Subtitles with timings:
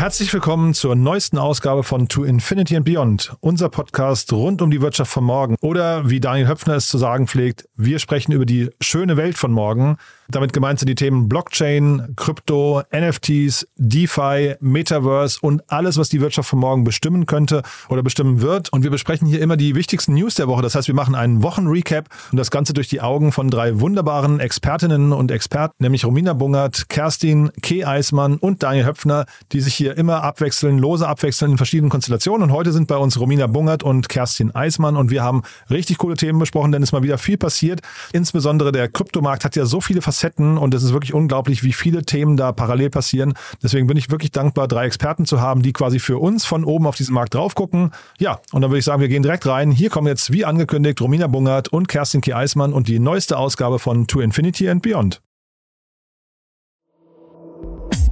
[0.00, 4.80] Herzlich willkommen zur neuesten Ausgabe von To Infinity and Beyond, unser Podcast rund um die
[4.80, 5.56] Wirtschaft von morgen.
[5.60, 9.52] Oder wie Daniel Höpfner es zu sagen pflegt, wir sprechen über die schöne Welt von
[9.52, 9.98] morgen.
[10.30, 16.48] Damit gemeint sind die Themen Blockchain, Krypto, NFTs, DeFi, Metaverse und alles, was die Wirtschaft
[16.48, 18.72] von morgen bestimmen könnte oder bestimmen wird.
[18.72, 20.62] Und wir besprechen hier immer die wichtigsten News der Woche.
[20.62, 24.40] Das heißt, wir machen einen Wochenrecap und das Ganze durch die Augen von drei wunderbaren
[24.40, 29.89] Expertinnen und Experten, nämlich Romina Bungert, Kerstin, Keh Eismann und Daniel Höpfner, die sich hier
[29.92, 32.42] immer abwechseln, lose abwechseln in verschiedenen Konstellationen.
[32.48, 36.16] Und heute sind bei uns Romina Bungert und Kerstin Eismann und wir haben richtig coole
[36.16, 37.80] Themen besprochen, denn es ist mal wieder viel passiert.
[38.12, 41.72] Insbesondere der Kryptomarkt hat ja so viele Facetten Facetten und es ist wirklich unglaublich, wie
[41.72, 43.34] viele Themen da parallel passieren.
[43.62, 46.86] Deswegen bin ich wirklich dankbar, drei Experten zu haben, die quasi für uns von oben
[46.86, 47.92] auf diesen Markt drauf gucken.
[48.18, 49.70] Ja, und dann würde ich sagen, wir gehen direkt rein.
[49.70, 52.34] Hier kommen jetzt, wie angekündigt, Romina Bungert und Kerstin K.
[52.34, 55.20] Eismann und die neueste Ausgabe von To Infinity and Beyond.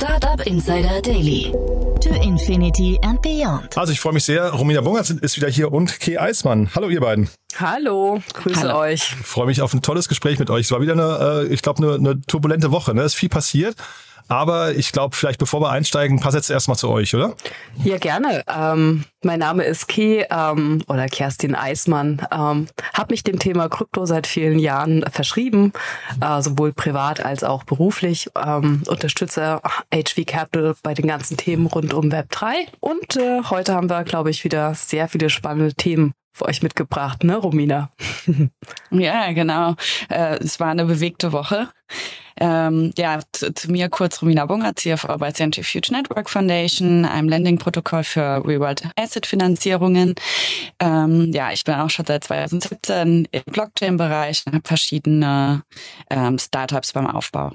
[0.08, 1.52] Startup Insider Daily.
[2.00, 3.76] To Infinity and Beyond.
[3.76, 4.48] Also ich freue mich sehr.
[4.52, 6.70] Romina Bungert ist wieder hier und Kay Eismann.
[6.74, 7.28] Hallo ihr beiden.
[7.60, 8.78] Hallo, grüße Hallo.
[8.78, 9.16] euch.
[9.20, 10.64] Ich freue mich auf ein tolles Gespräch mit euch.
[10.64, 12.94] Es war wieder eine, äh, ich glaube, eine, eine turbulente Woche.
[12.94, 13.02] Ne?
[13.02, 13.76] Es ist viel passiert.
[14.28, 17.34] Aber ich glaube, vielleicht bevor wir einsteigen, pass jetzt erstmal zu euch, oder?
[17.82, 18.44] Ja, gerne.
[18.46, 22.26] Ähm, mein Name ist Key ähm, oder Kerstin Eismann.
[22.30, 25.72] Ähm, habe mich dem Thema Krypto seit vielen Jahren verschrieben,
[26.20, 28.28] äh, sowohl privat als auch beruflich.
[28.36, 29.60] Ähm, unterstütze
[29.92, 32.66] HV Capital bei den ganzen Themen rund um Web 3.
[32.80, 37.24] Und äh, heute haben wir, glaube ich, wieder sehr viele spannende Themen für euch mitgebracht,
[37.24, 37.90] ne, Romina?
[38.90, 39.74] ja, genau.
[40.08, 41.68] Äh, es war eine bewegte Woche.
[42.40, 48.04] Ähm, ja, zu, zu, mir kurz Romina Bunger, CFO bei Centrifuge Network Foundation, einem Lending-Protokoll
[48.04, 50.14] für Real-World Asset-Finanzierungen.
[50.78, 55.62] Ähm, ja, ich bin auch schon seit 2017 im Blockchain-Bereich und habe verschiedene
[56.10, 57.54] ähm, Startups beim Aufbau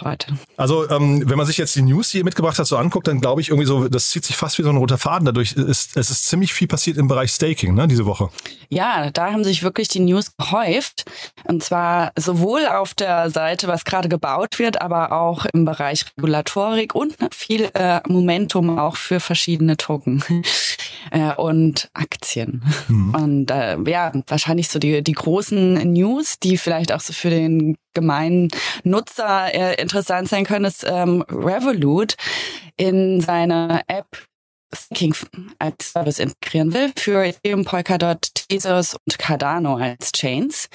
[0.00, 0.38] heute.
[0.56, 3.20] Also ähm, wenn man sich jetzt die News, die ihr mitgebracht habt, so anguckt, dann
[3.20, 5.26] glaube ich irgendwie so, das zieht sich fast wie so ein roter Faden.
[5.26, 8.30] Dadurch ist es ist ziemlich viel passiert im Bereich Staking, ne, diese Woche.
[8.68, 11.04] Ja, da haben sich wirklich die News gehäuft.
[11.44, 16.94] Und zwar sowohl auf der Seite, was gerade gebaut wird, aber auch im Bereich Regulatorik
[16.94, 20.24] und viel äh, Momentum auch für verschiedene Token
[21.10, 22.62] äh, und Aktien.
[22.88, 23.14] Mhm.
[23.14, 27.76] Und äh, ja, wahrscheinlich so die, die großen News, die vielleicht auch so für den
[27.94, 28.48] gemeinen
[28.84, 32.14] Nutzer äh, interessant sein können, ist ähm, Revolut
[32.76, 34.06] in seiner App
[34.74, 35.14] Staking
[35.58, 40.68] als Service integrieren will für Ethereum, Polkadot, Tezos und Cardano als Chains.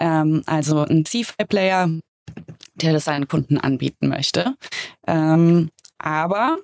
[0.00, 1.90] Ähm, also ein CFI-Player,
[2.74, 4.54] der das seinen Kunden anbieten möchte.
[5.06, 6.58] Ähm, aber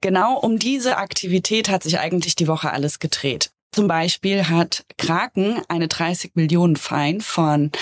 [0.00, 3.50] genau um diese Aktivität hat sich eigentlich die Woche alles gedreht.
[3.74, 7.72] Zum Beispiel hat Kraken eine 30 Millionen Fein von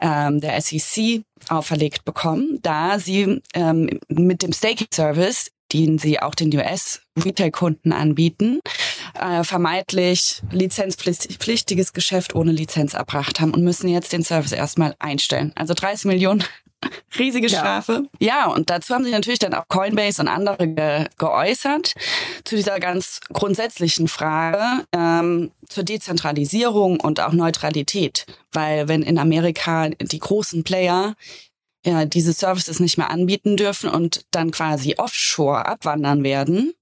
[0.00, 6.36] ähm, der SEC auferlegt bekommen, da sie ähm, mit dem Staking Service, den sie auch
[6.36, 8.60] den US-Retail-Kunden anbieten,
[9.20, 15.50] äh, vermeintlich lizenzpflichtiges Geschäft ohne Lizenz erbracht haben und müssen jetzt den Service erstmal einstellen.
[15.56, 16.44] Also 30 Millionen
[17.18, 18.04] Riesige Strafe.
[18.18, 18.26] Ja.
[18.26, 21.94] ja, und dazu haben sich natürlich dann auch Coinbase und andere ge geäußert
[22.44, 28.26] zu dieser ganz grundsätzlichen Frage ähm, zur Dezentralisierung und auch Neutralität.
[28.52, 31.14] Weil wenn in Amerika die großen Player
[31.84, 36.74] ja, diese Services nicht mehr anbieten dürfen und dann quasi offshore abwandern werden,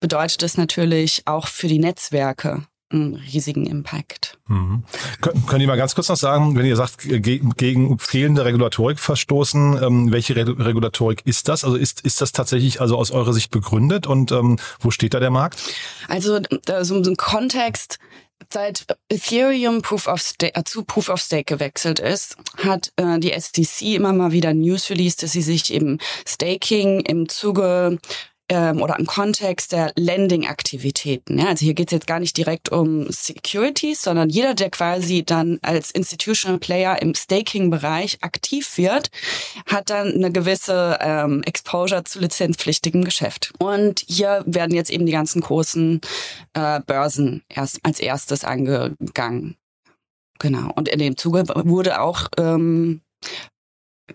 [0.00, 4.38] bedeutet das natürlich auch für die Netzwerke einen riesigen Impact.
[4.46, 4.84] Mhm.
[5.20, 8.98] Kön können Sie mal ganz kurz noch sagen, wenn ihr sagt, ge gegen fehlende Regulatorik
[8.98, 11.64] verstoßen, ähm, welche Re Regulatorik ist das?
[11.64, 15.20] Also ist, ist das tatsächlich also aus eurer Sicht begründet und ähm, wo steht da
[15.20, 15.62] der Markt?
[16.08, 16.40] Also
[16.82, 17.98] so ein Kontext,
[18.52, 23.32] seit Ethereum Proof of Stake, äh, zu Proof of Stake gewechselt ist, hat äh, die
[23.32, 27.98] SDC immer mal wieder News released, dass sie sich eben Staking im Zuge
[28.48, 31.38] ähm, oder im Kontext der Lending-Aktivitäten.
[31.38, 31.48] Ja?
[31.48, 35.58] Also hier geht es jetzt gar nicht direkt um Securities, sondern jeder, der quasi dann
[35.62, 39.10] als Institutional Player im Staking-Bereich aktiv wird,
[39.66, 43.52] hat dann eine gewisse ähm, Exposure zu lizenzpflichtigem Geschäft.
[43.58, 46.00] Und hier werden jetzt eben die ganzen großen
[46.52, 49.56] äh, Börsen erst als erstes angegangen.
[50.38, 50.70] Genau.
[50.74, 53.00] Und in dem Zuge wurde auch ähm,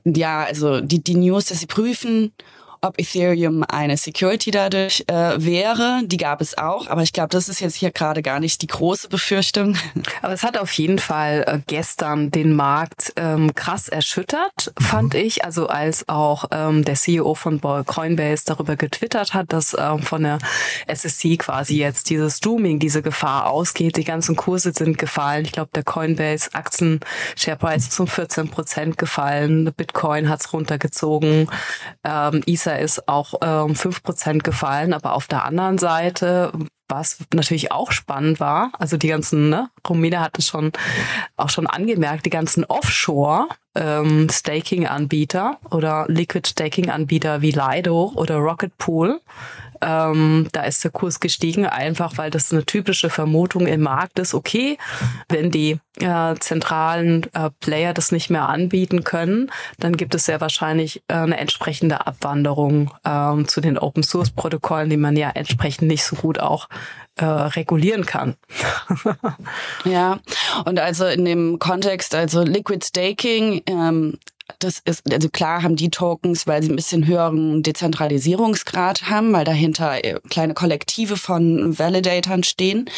[0.04, 2.34] ja, also die, die News, dass sie prüfen,
[2.82, 6.02] ob Ethereum eine Security dadurch äh, wäre.
[6.06, 8.68] Die gab es auch, aber ich glaube, das ist jetzt hier gerade gar nicht die
[8.68, 9.76] große Befürchtung.
[10.22, 15.20] Aber es hat auf jeden Fall äh, gestern den Markt ähm, krass erschüttert, fand mhm.
[15.20, 15.46] ich.
[15.46, 20.40] Also als auch ähm, der CEO von Coinbase darüber getwittert hat, dass ähm, von der
[20.88, 23.98] SSC quasi jetzt dieses Streaming, diese Gefahr ausgeht.
[23.98, 25.46] Die ganzen Kurse sind gefallen.
[25.46, 27.00] Ich glaube, der Coinbase Aktien
[27.36, 29.74] Shareprice ist um 14 Prozent gefallen.
[29.76, 31.50] Bitcoin hat's runtergezogen.
[32.04, 36.52] Ähm, Ether Pizza ist auch ähm, 5% gefallen, aber auf der anderen Seite
[36.92, 40.72] was natürlich auch spannend war, also die ganzen, ne, Romina hat es schon
[41.38, 48.78] auch schon angemerkt, die ganzen Offshore ähm, Staking-Anbieter oder Liquid Staking-Anbieter wie Lido oder Rocket
[48.78, 49.20] Pool
[49.82, 54.34] ähm, da ist der Kurs gestiegen, einfach weil das eine typische Vermutung im Markt ist.
[54.34, 54.78] Okay,
[55.30, 60.42] wenn die äh, zentralen äh, Player das nicht mehr anbieten können, dann gibt es sehr
[60.42, 65.88] wahrscheinlich äh, eine entsprechende Abwanderung ähm, zu den Open Source Protokollen, die man ja entsprechend
[65.88, 66.68] nicht so gut auch
[67.22, 68.36] äh, regulieren kann.
[69.86, 70.20] ja,
[70.66, 74.18] und also in dem Kontext, also Liquid Staking ähm,
[74.60, 79.46] das ist, also klar haben die Tokens, weil sie ein bisschen höheren Dezentralisierungsgrad haben, weil
[79.46, 82.90] dahinter äh, kleine Kollektive von Validatoren stehen,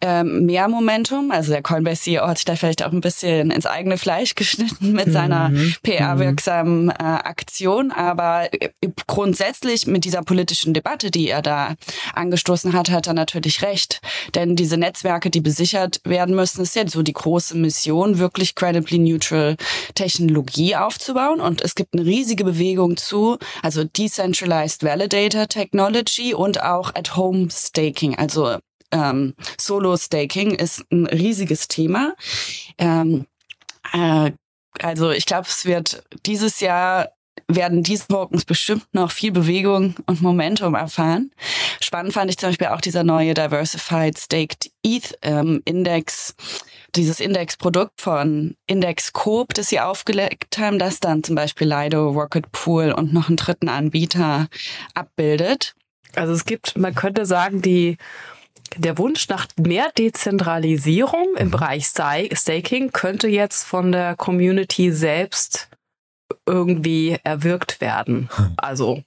[0.00, 1.30] ähm, mehr Momentum.
[1.30, 4.92] Also der Coinbase CEO hat sich da vielleicht auch ein bisschen ins eigene Fleisch geschnitten
[4.92, 5.12] mit mhm.
[5.12, 5.52] seiner
[5.82, 7.92] PR-wirksamen äh, Aktion.
[7.92, 8.70] Aber äh,
[9.06, 11.74] grundsätzlich mit dieser politischen Debatte, die er da
[12.14, 14.00] angestoßen hat, hat er natürlich recht.
[14.34, 18.98] Denn diese Netzwerke, die besichert werden müssen, ist ja so die große Mission, wirklich credibly
[18.98, 19.56] neutral
[19.94, 26.62] Technologie auf aufzubauen und es gibt eine riesige Bewegung zu, also Decentralized Validator Technology und
[26.62, 28.56] auch At-Home Staking, also
[28.90, 32.14] ähm, Solo-Staking ist ein riesiges Thema.
[32.76, 33.26] Ähm,
[33.92, 34.32] äh,
[34.80, 37.10] also ich glaube, es wird dieses Jahr
[37.46, 41.30] werden diese Tokens bestimmt noch viel Bewegung und Momentum erfahren.
[41.90, 46.36] Spannend fand ich zum Beispiel auch dieser neue Diversified Staked ETH ähm, Index,
[46.94, 52.52] dieses Indexprodukt von Index Coop, das sie aufgelegt haben, das dann zum Beispiel Lido, Rocket
[52.52, 54.46] Pool und noch einen dritten Anbieter
[54.94, 55.74] abbildet.
[56.14, 57.96] Also es gibt, man könnte sagen, die
[58.76, 61.50] der Wunsch nach mehr Dezentralisierung im mhm.
[61.50, 65.68] Bereich Staking könnte jetzt von der Community selbst
[66.46, 68.28] irgendwie erwirkt werden.
[68.36, 68.54] Hm.
[68.56, 69.02] Also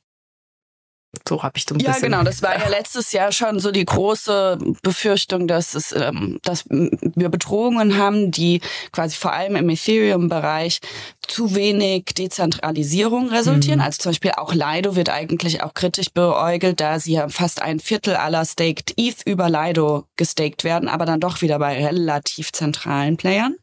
[1.27, 2.12] so habe ich so ein ja, bisschen.
[2.12, 2.24] Ja, genau.
[2.24, 7.30] Das war ja letztes Jahr schon so die große Befürchtung, dass es, ähm, dass wir
[7.30, 8.62] Bedrohungen haben, die
[8.92, 10.81] quasi vor allem im Ethereum-Bereich
[11.27, 13.79] zu wenig Dezentralisierung resultieren.
[13.79, 13.85] Mhm.
[13.85, 17.79] Also zum Beispiel auch Lido wird eigentlich auch kritisch beäugelt, da sie ja fast ein
[17.79, 23.17] Viertel aller Staked ETH über Lido gestaked werden, aber dann doch wieder bei relativ zentralen
[23.17, 23.55] Playern.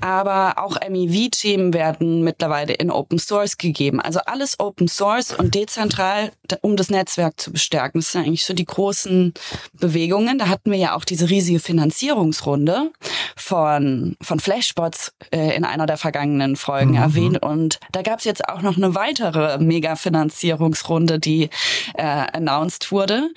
[0.00, 4.00] Aber auch MEV-Themen werden mittlerweile in Open Source gegeben.
[4.00, 8.00] Also alles Open Source und dezentral, um das Netzwerk zu bestärken.
[8.00, 9.32] Das sind eigentlich so die großen
[9.72, 10.38] Bewegungen.
[10.38, 12.92] Da hatten wir ja auch diese riesige Finanzierungsrunde
[13.36, 16.96] von, von Flashbots äh, in einer der vergangenen Folgen mhm.
[16.96, 17.42] erwähnt.
[17.42, 21.50] Und da gab es jetzt auch noch eine weitere Mega-Finanzierungsrunde, die
[21.94, 23.30] äh, announced wurde.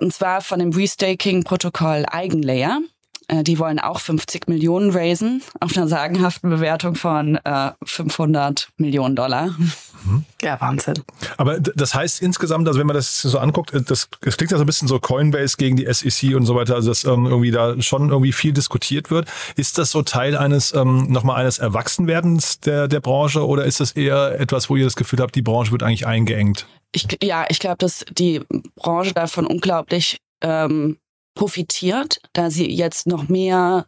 [0.00, 2.80] Und zwar von dem Restaking-Protokoll Eigenlayer.
[3.28, 9.14] Äh, die wollen auch 50 Millionen raisen auf einer sagenhaften Bewertung von äh, 500 Millionen
[9.16, 9.54] Dollar.
[9.56, 9.72] Mhm.
[10.40, 10.94] Ja, Wahnsinn.
[11.36, 14.56] Aber das heißt insgesamt, also wenn man das so anguckt, äh, das, das klingt ja
[14.56, 17.50] so ein bisschen so Coinbase gegen die SEC und so weiter, also dass ähm, irgendwie
[17.50, 19.28] da schon irgendwie viel diskutiert wird.
[19.56, 23.92] Ist das so Teil eines ähm, nochmal eines Erwachsenwerdens der, der Branche oder ist das
[23.92, 26.66] eher etwas, wo ihr das Gefühl habt, die Branche wird eigentlich eingeengt?
[26.92, 28.42] Ich, ja, ich glaube, dass die
[28.76, 30.98] Branche davon unglaublich ähm,
[31.38, 33.86] profitiert, da sie jetzt noch mehr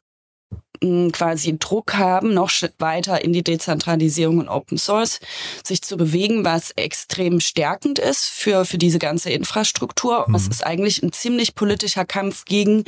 [0.80, 5.18] hm, quasi Druck haben, noch weiter in die Dezentralisierung und Open Source
[5.64, 10.26] sich zu bewegen, was extrem stärkend ist für, für diese ganze Infrastruktur.
[10.28, 10.36] Mhm.
[10.36, 12.84] Es ist eigentlich ein ziemlich politischer Kampf gegen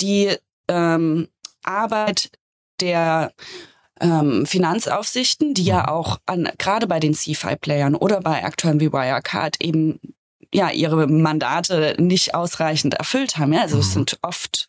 [0.00, 0.36] die
[0.68, 1.26] ähm,
[1.64, 2.30] Arbeit
[2.80, 3.32] der
[4.00, 5.88] ähm, Finanzaufsichten, die ja mhm.
[5.88, 9.98] auch an, gerade bei den CFI-Playern oder bei Akteuren wie Wirecard eben
[10.56, 13.52] ja ihre Mandate nicht ausreichend erfüllt haben.
[13.52, 13.62] Ja?
[13.62, 13.92] Also es mhm.
[13.92, 14.68] sind oft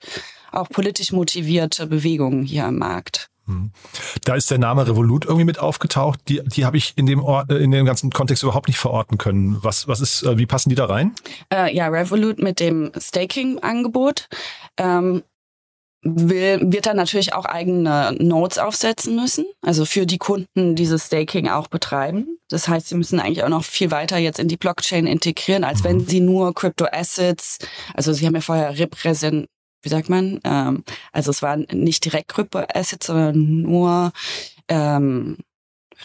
[0.51, 3.29] auch politisch motivierte Bewegungen hier am Markt.
[3.45, 3.71] Mhm.
[4.23, 6.19] Da ist der Name Revolut irgendwie mit aufgetaucht.
[6.27, 9.57] Die, die habe ich in dem Ort, in dem ganzen Kontext überhaupt nicht verorten können.
[9.61, 11.13] Was, was ist, äh, wie passen die da rein?
[11.53, 14.27] Äh, ja, Revolut mit dem Staking-Angebot.
[14.77, 15.23] Ähm,
[16.01, 21.47] will, wird dann natürlich auch eigene Nodes aufsetzen müssen, also für die Kunden dieses Staking
[21.49, 22.37] auch betreiben.
[22.49, 25.83] Das heißt, sie müssen eigentlich auch noch viel weiter jetzt in die Blockchain integrieren, als
[25.83, 26.07] wenn mhm.
[26.07, 27.59] sie nur Crypto Assets,
[27.93, 29.47] also sie haben ja vorher repräsent,
[29.81, 34.11] wie sagt man, ähm, also es waren nicht direkt Crypto Assets, sondern nur
[34.69, 35.37] ähm,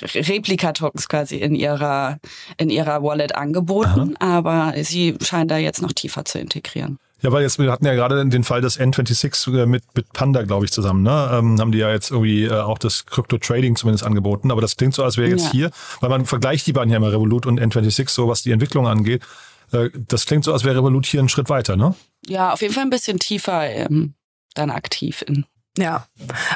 [0.01, 2.19] Replika-Tokens quasi in ihrer,
[2.57, 4.39] in ihrer Wallet angeboten, Aha.
[4.39, 6.99] aber sie scheint da jetzt noch tiefer zu integrieren.
[7.23, 10.43] Ja, weil jetzt, wir hatten ja gerade den Fall des N26 äh, mit, mit Panda,
[10.43, 11.31] glaube ich, zusammen, ne?
[11.33, 14.51] Ähm, haben die ja jetzt irgendwie äh, auch das Crypto-Trading zumindest angeboten.
[14.51, 15.53] Aber das klingt so, als wäre jetzt ja.
[15.53, 18.89] hier, weil man vergleicht die beiden ja immer, Revolut und N26, so was die Entwicklung
[18.89, 19.23] angeht.
[19.71, 21.95] Äh, das klingt so, als wäre Revolut hier einen Schritt weiter, ne?
[22.27, 24.15] Ja, auf jeden Fall ein bisschen tiefer ähm,
[24.55, 25.45] dann aktiv in
[25.79, 26.05] ja,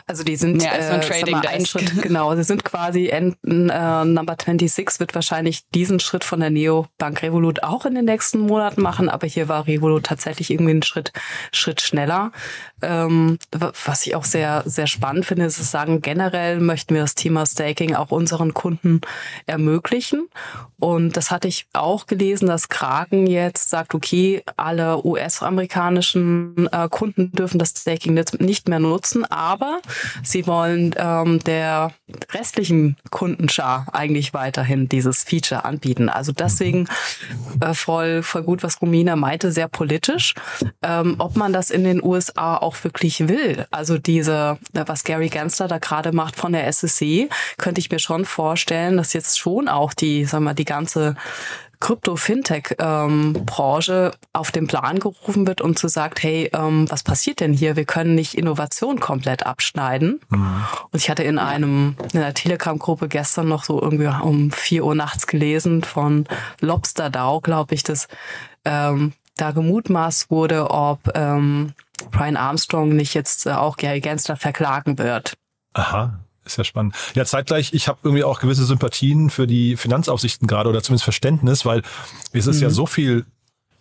[0.06, 3.08] also die sind Mehr als ein äh, Trading mal, ein Schritt, genau, sie sind quasi
[3.08, 8.04] End, äh, Number 26 wird wahrscheinlich diesen Schritt von der Neobank Revolut auch in den
[8.04, 11.12] nächsten Monaten machen, aber hier war Revolut tatsächlich irgendwie einen Schritt
[11.50, 12.30] Schritt schneller.
[12.82, 13.38] Ähm,
[13.84, 17.46] was ich auch sehr sehr spannend finde, ist zu sagen, generell möchten wir das Thema
[17.46, 19.00] Staking auch unseren Kunden
[19.46, 20.28] ermöglichen.
[20.78, 27.32] Und das hatte ich auch gelesen, dass Kraken jetzt sagt, okay, alle US-amerikanischen äh, Kunden
[27.32, 29.80] dürfen das Staking nicht mehr nutzen nutzen, aber
[30.22, 31.92] sie wollen ähm, der
[32.32, 36.08] restlichen Kundenschar eigentlich weiterhin dieses Feature anbieten.
[36.08, 36.88] Also deswegen
[37.60, 40.34] äh, voll, voll gut, was Romina meinte, sehr politisch.
[40.82, 45.68] Ähm, ob man das in den USA auch wirklich will, also diese, was Gary Gensler
[45.68, 49.94] da gerade macht von der SSC, könnte ich mir schon vorstellen, dass jetzt schon auch
[49.94, 51.16] die, sagen wir, die ganze
[51.80, 57.52] Krypto-Fintech-Branche ähm, auf den Plan gerufen wird und zu sagt, hey, ähm, was passiert denn
[57.52, 57.76] hier?
[57.76, 60.20] Wir können nicht Innovation komplett abschneiden.
[60.28, 60.64] Mhm.
[60.90, 64.94] Und ich hatte in einem in einer Telegram-Gruppe gestern noch so irgendwie um vier Uhr
[64.94, 66.26] nachts gelesen von
[66.60, 68.08] Lobster DAO, glaube ich, dass
[68.64, 71.74] ähm, da gemutmaßt wurde, ob ähm,
[72.10, 75.36] Brian Armstrong nicht jetzt äh, auch Gary Gensler verklagen wird.
[75.74, 76.18] Aha.
[76.46, 76.94] Ist ja spannend.
[77.14, 81.66] Ja, zeitgleich, ich habe irgendwie auch gewisse Sympathien für die Finanzaufsichten gerade oder zumindest Verständnis,
[81.66, 81.82] weil
[82.32, 82.62] es ist mhm.
[82.62, 83.26] ja so viel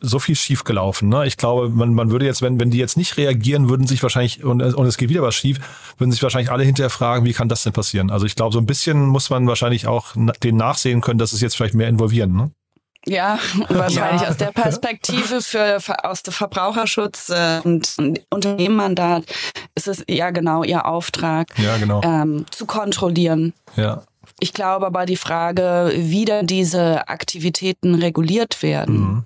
[0.02, 1.10] so viel schief gelaufen.
[1.10, 1.26] Ne?
[1.26, 4.44] Ich glaube, man, man würde jetzt, wenn, wenn die jetzt nicht reagieren, würden sich wahrscheinlich,
[4.44, 5.60] und, und es geht wieder was schief,
[5.98, 8.12] würden sich wahrscheinlich alle hinterher fragen, wie kann das denn passieren?
[8.12, 11.42] Also ich glaube, so ein bisschen muss man wahrscheinlich auch den nachsehen können, dass es
[11.42, 12.36] jetzt vielleicht mehr involvieren.
[12.36, 12.52] Ne?
[13.08, 14.30] Ja, wahrscheinlich ja.
[14.30, 19.26] aus der Perspektive für, aus dem Verbraucherschutz äh, und, und Unternehmenmandat
[19.76, 22.02] ist es ja genau ihr Auftrag, ja, genau.
[22.04, 23.54] ähm, zu kontrollieren.
[23.76, 24.04] Ja.
[24.40, 29.00] Ich glaube aber die Frage, wie dann diese Aktivitäten reguliert werden.
[29.00, 29.26] Mhm.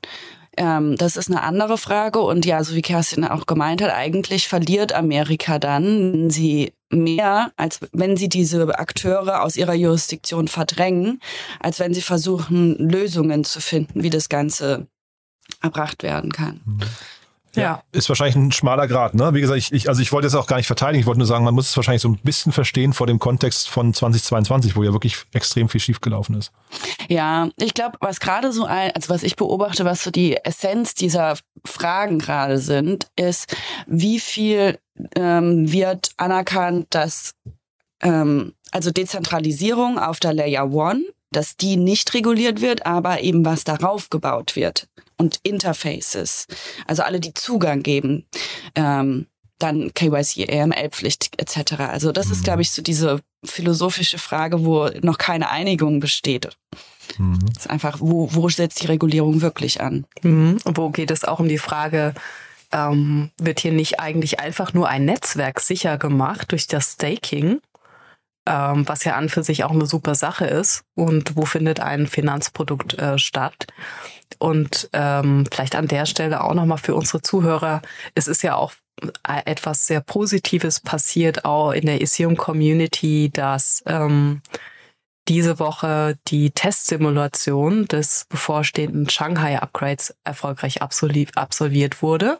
[0.58, 2.20] Ähm, das ist eine andere Frage.
[2.20, 7.52] Und ja, so wie Kerstin auch gemeint hat, eigentlich verliert Amerika dann, wenn sie mehr,
[7.56, 11.22] als wenn sie diese Akteure aus ihrer Jurisdiktion verdrängen,
[11.60, 14.88] als wenn sie versuchen, Lösungen zu finden, wie das Ganze
[15.62, 16.62] erbracht werden kann.
[16.66, 16.80] Mhm.
[17.56, 17.84] Ja.
[17.92, 19.34] Ist wahrscheinlich ein schmaler Grad, ne?
[19.34, 21.02] Wie gesagt, ich, ich, also ich wollte es auch gar nicht verteidigen.
[21.02, 23.70] Ich wollte nur sagen, man muss es wahrscheinlich so ein bisschen verstehen vor dem Kontext
[23.70, 26.52] von 2022, wo ja wirklich extrem viel schiefgelaufen ist.
[27.08, 30.94] Ja, ich glaube, was gerade so ein, also was ich beobachte, was so die Essenz
[30.94, 33.56] dieser Fragen gerade sind, ist,
[33.88, 34.78] wie viel
[35.16, 37.34] ähm, wird anerkannt, dass
[38.02, 43.64] ähm, also Dezentralisierung auf der Layer One, dass die nicht reguliert wird, aber eben was
[43.64, 44.88] darauf gebaut wird
[45.20, 46.48] und Interfaces,
[46.88, 48.26] also alle, die Zugang geben,
[48.76, 49.28] ähm,
[49.60, 51.82] dann KYC, AML-Pflicht etc.
[51.82, 56.50] Also das ist, glaube ich, so diese philosophische Frage, wo noch keine Einigung besteht.
[57.18, 57.40] Mhm.
[57.54, 60.06] Das ist einfach, wo, wo setzt die Regulierung wirklich an?
[60.24, 60.60] Mhm.
[60.64, 62.14] Und wo geht es auch um die Frage,
[62.72, 67.60] ähm, wird hier nicht eigentlich einfach nur ein Netzwerk sicher gemacht durch das Staking?
[68.50, 70.84] Ähm, was ja an für sich auch eine super Sache ist.
[70.96, 73.68] Und wo findet ein Finanzprodukt äh, statt?
[74.40, 77.82] Und ähm, vielleicht an der Stelle auch nochmal für unsere Zuhörer,
[78.16, 78.74] es ist ja auch
[79.28, 84.42] äh, etwas sehr Positives passiert, auch in der Ethereum-Community, dass ähm,
[85.28, 92.40] diese Woche die Testsimulation des bevorstehenden Shanghai-Upgrades erfolgreich absolviert wurde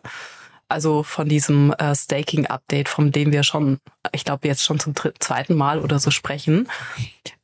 [0.70, 3.80] also von diesem äh, Staking-Update, von dem wir schon,
[4.12, 6.70] ich glaube jetzt schon zum zweiten Mal oder so sprechen,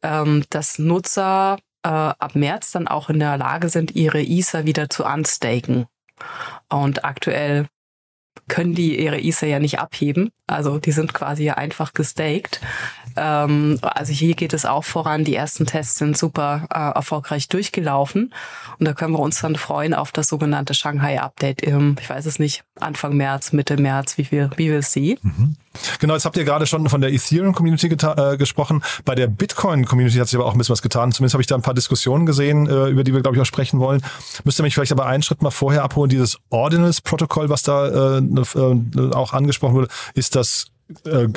[0.03, 4.89] ähm, dass Nutzer äh, ab März dann auch in der Lage sind, ihre Ether wieder
[4.89, 5.87] zu unstaken.
[6.69, 7.67] Und aktuell
[8.47, 10.29] können die ihre Ether ja nicht abheben.
[10.47, 12.61] Also die sind quasi ja einfach gestaked.
[13.15, 15.23] Ähm, also hier geht es auch voran.
[15.23, 18.33] Die ersten Tests sind super äh, erfolgreich durchgelaufen.
[18.79, 22.39] Und da können wir uns dann freuen auf das sogenannte Shanghai-Update im, ich weiß es
[22.39, 25.17] nicht, Anfang März, Mitte März, wie wir, wie wir es sehen.
[25.21, 25.55] Mhm.
[25.99, 28.83] Genau, jetzt habt ihr gerade schon von der Ethereum-Community äh, gesprochen.
[29.03, 31.11] Bei der Bitcoin-Community hat sich aber auch ein bisschen was getan.
[31.11, 33.45] Zumindest habe ich da ein paar Diskussionen gesehen, äh, über die wir, glaube ich, auch
[33.45, 34.01] sprechen wollen.
[34.43, 36.09] Müsst ihr mich vielleicht aber einen Schritt mal vorher abholen.
[36.09, 40.67] Dieses Ordinals-Protokoll, was da äh, äh, auch angesprochen wurde, ist das
[41.05, 41.27] äh,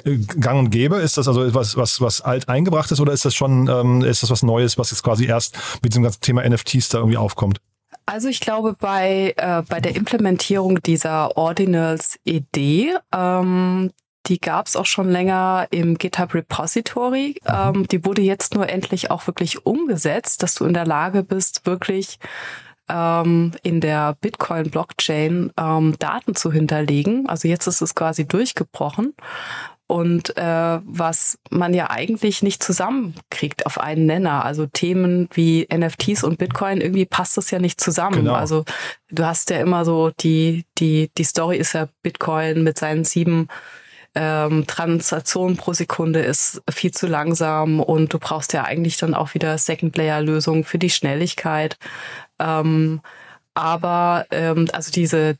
[0.40, 0.96] gang und gäbe?
[0.96, 4.22] Ist das also etwas, was, was alt eingebracht ist oder ist das schon, ähm, ist
[4.22, 7.60] das was Neues, was jetzt quasi erst mit diesem ganzen Thema NFTs da irgendwie aufkommt?
[8.06, 13.90] Also ich glaube, bei, äh, bei der Implementierung dieser Ordinals-Idee, ähm,
[14.28, 17.36] die gab es auch schon länger im GitHub Repository.
[17.44, 17.52] Mhm.
[17.52, 21.66] Ähm, die wurde jetzt nur endlich auch wirklich umgesetzt, dass du in der Lage bist,
[21.66, 22.18] wirklich
[22.88, 27.28] ähm, in der Bitcoin-Blockchain ähm, Daten zu hinterlegen.
[27.28, 29.14] Also jetzt ist es quasi durchgebrochen.
[29.86, 34.44] Und äh, was man ja eigentlich nicht zusammenkriegt auf einen Nenner.
[34.44, 38.16] Also Themen wie NFTs und Bitcoin, irgendwie passt das ja nicht zusammen.
[38.16, 38.34] Genau.
[38.34, 38.64] Also
[39.10, 43.48] du hast ja immer so, die, die, die Story ist ja Bitcoin mit seinen sieben
[44.20, 49.34] ähm, Transaktionen pro Sekunde ist viel zu langsam und du brauchst ja eigentlich dann auch
[49.34, 51.78] wieder Second-Layer-Lösungen für die Schnelligkeit.
[52.40, 53.00] Ähm,
[53.54, 55.36] aber ähm, also diese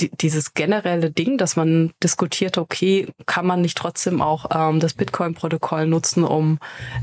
[0.00, 5.86] dieses generelle Ding, dass man diskutiert, okay, kann man nicht trotzdem auch ähm, das Bitcoin-Protokoll
[5.86, 6.58] nutzen, um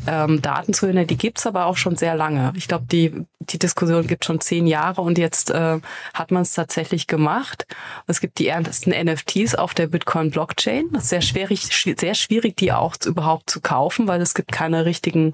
[0.07, 2.51] ähm, Daten zu erinnern, die gibt's aber auch schon sehr lange.
[2.55, 5.79] Ich glaube, die, die Diskussion gibt schon zehn Jahre und jetzt äh,
[6.13, 7.65] hat man es tatsächlich gemacht.
[8.07, 10.89] Es gibt die ersten NFTs auf der Bitcoin-Blockchain.
[10.91, 11.67] Das ist sehr schwierig,
[11.97, 15.33] sehr schwierig, die auch überhaupt zu kaufen, weil es gibt keine richtigen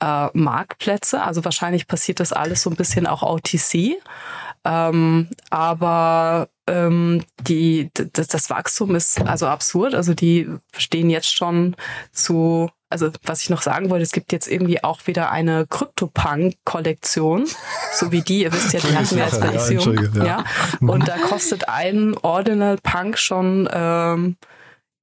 [0.00, 1.22] äh, Marktplätze.
[1.22, 3.96] Also wahrscheinlich passiert das alles so ein bisschen auch OTC.
[4.64, 9.94] Ähm, aber ähm, die, das, das Wachstum ist also absurd.
[9.94, 11.76] Also die stehen jetzt schon
[12.12, 17.46] zu also was ich noch sagen wollte, es gibt jetzt irgendwie auch wieder eine Crypto-Punk-Kollektion,
[17.94, 20.10] so wie die, ihr wisst ja, die hatten wir als Beziehung.
[20.14, 20.44] Ja, ja.
[20.80, 24.36] Und da kostet ein Ordinal Punk schon ähm,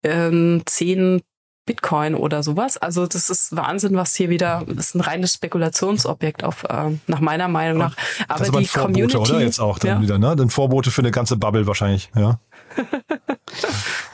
[0.03, 1.21] ähm, 10
[1.69, 2.77] Bitcoin oder sowas.
[2.77, 7.19] Also das ist Wahnsinn, was hier wieder, das ist ein reines Spekulationsobjekt auf, äh, nach
[7.19, 7.95] meiner Meinung nach.
[8.27, 10.01] Aber das die Vorbote, Community, oder jetzt auch dann ja.
[10.01, 10.31] wieder, ne?
[10.31, 12.39] Ein Vorbote für eine ganze Bubble wahrscheinlich, ja.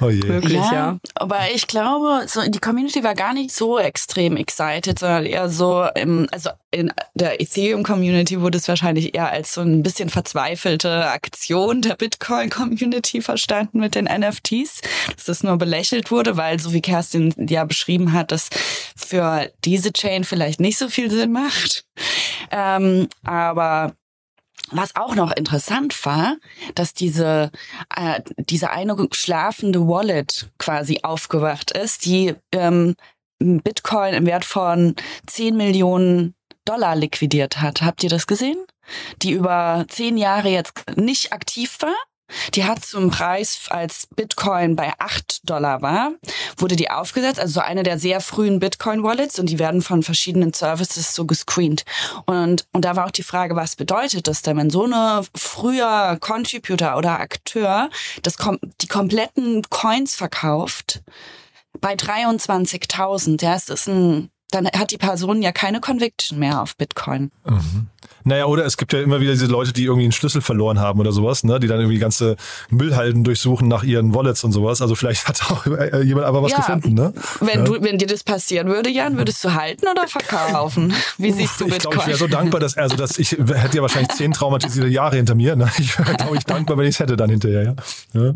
[0.01, 0.27] oh je.
[0.27, 4.99] Wirklich, ja, ja, Aber ich glaube, so die Community war gar nicht so extrem excited,
[4.99, 9.83] sondern eher so, im, also in der Ethereum-Community wurde es wahrscheinlich eher als so ein
[9.83, 14.81] bisschen verzweifelte Aktion der Bitcoin-Community verstanden mit den NFTs,
[15.15, 18.49] dass das nur belächelt wurde, weil so wie Kerstin ja beschrieben hat, dass
[18.95, 21.85] für diese Chain vielleicht nicht so viel Sinn macht.
[22.51, 23.93] Ähm, aber
[24.71, 26.37] was auch noch interessant war,
[26.73, 27.51] dass diese,
[27.95, 32.95] äh, diese eine schlafende Wallet quasi aufgewacht ist, die ähm,
[33.39, 34.95] Bitcoin im Wert von
[35.27, 37.81] 10 Millionen Dollar liquidiert hat.
[37.81, 38.57] Habt ihr das gesehen?
[39.21, 41.95] Die über zehn Jahre jetzt nicht aktiv war
[42.53, 46.11] die hat zum Preis, als Bitcoin bei 8 Dollar war,
[46.57, 50.53] wurde die aufgesetzt, also so eine der sehr frühen Bitcoin-Wallets und die werden von verschiedenen
[50.53, 51.85] Services so gescreent.
[52.25, 56.17] Und, und da war auch die Frage, was bedeutet das denn, wenn so eine früher
[56.19, 57.89] Contributor oder Akteur
[58.23, 58.35] das,
[58.81, 61.01] die kompletten Coins verkauft
[61.81, 66.75] bei 23.000, ja, es ist ein dann hat die Person ja keine Conviction mehr auf
[66.77, 67.31] Bitcoin.
[67.45, 67.89] Mhm.
[68.27, 70.99] Naja, oder es gibt ja immer wieder diese Leute, die irgendwie einen Schlüssel verloren haben
[70.99, 71.59] oder sowas, ne?
[71.59, 72.37] die dann irgendwie ganze
[72.71, 74.81] Müllhalden durchsuchen nach ihren Wallets und sowas.
[74.81, 76.95] Also vielleicht hat auch äh, jemand aber was ja, gefunden.
[76.95, 77.13] Ne?
[77.39, 77.65] Wenn, ja.
[77.65, 80.91] du, wenn dir das passieren würde, Jan, würdest du halten oder verkaufen?
[81.19, 81.77] Wie Uff, siehst du Bitcoin?
[81.77, 84.89] Ich glaube, ich wäre so dankbar, dass, also dass ich hätte ja wahrscheinlich zehn traumatisierte
[84.89, 85.55] Jahre hinter mir.
[85.55, 85.69] Ne?
[85.77, 87.75] Ich wäre, glaube ich, dankbar, wenn ich es hätte dann hinterher.
[88.13, 88.21] Ja?
[88.21, 88.33] ja?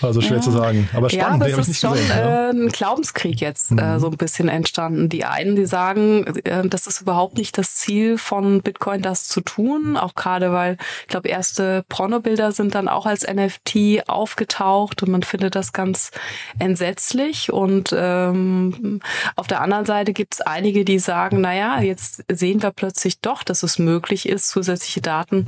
[0.00, 0.88] Also schwer zu sagen.
[0.92, 3.78] Aber spannend, ja, aber es ist schon gesehen, äh, ein Glaubenskrieg jetzt mhm.
[3.78, 5.08] äh, so ein bisschen entstanden.
[5.08, 9.40] Die einen, die sagen, äh, das ist überhaupt nicht das Ziel von Bitcoin, das zu
[9.40, 15.10] tun, auch gerade weil ich glaube, erste Pornobilder sind dann auch als NFT aufgetaucht und
[15.10, 16.10] man findet das ganz
[16.58, 17.52] entsetzlich.
[17.52, 19.00] Und ähm,
[19.36, 23.42] auf der anderen Seite gibt es einige, die sagen, naja, jetzt sehen wir plötzlich doch,
[23.44, 25.46] dass es möglich ist, zusätzliche Daten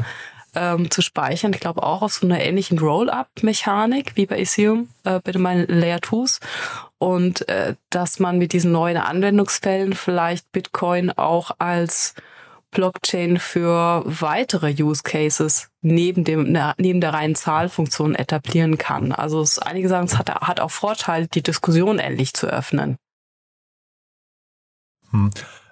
[0.55, 1.53] ähm, zu speichern.
[1.53, 5.98] Ich glaube auch auf so einer ähnlichen Roll-up-Mechanik wie bei Ethereum, äh, bei meinen Layer
[5.98, 6.40] 2s.
[7.01, 12.15] Und äh, dass man mit diesen neuen Anwendungsfällen vielleicht Bitcoin auch als
[12.73, 19.13] Blockchain für weitere Use Cases neben dem neben der reinen Zahlfunktion etablieren kann.
[19.13, 22.97] Also es, einige sagen, es hat, hat auch Vorteile, die Diskussion endlich zu öffnen.
[25.11, 25.31] Hm.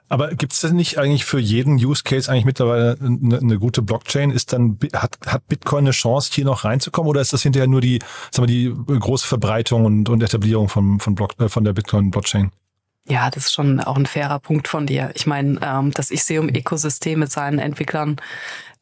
[0.08, 3.82] Aber gibt es denn nicht eigentlich für jeden Use Case eigentlich mittlerweile eine, eine, gute
[3.82, 4.30] Blockchain?
[4.30, 7.80] Ist dann hat, hat Bitcoin eine Chance, hier noch reinzukommen, oder ist das hinterher nur
[7.80, 7.98] die,
[8.30, 12.50] sagen wir, die große Verbreitung und, und Etablierung von, von, Block, äh, von der Bitcoin-Blockchain?
[13.06, 15.10] Ja, das ist schon auch ein fairer Punkt von dir.
[15.14, 18.16] Ich meine, ähm, das Iseum-Ökosystem mit seinen Entwicklern,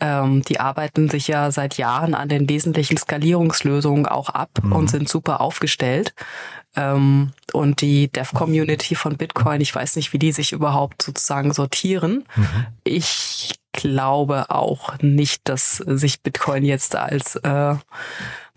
[0.01, 4.73] ähm, die arbeiten sich ja seit Jahren an den wesentlichen Skalierungslösungen auch ab mhm.
[4.73, 6.13] und sind super aufgestellt.
[6.77, 12.25] Ähm, und die Dev-Community von Bitcoin, ich weiß nicht, wie die sich überhaupt sozusagen sortieren.
[12.37, 12.67] Mhm.
[12.85, 17.77] Ich glaube auch nicht, dass sich Bitcoin jetzt als äh,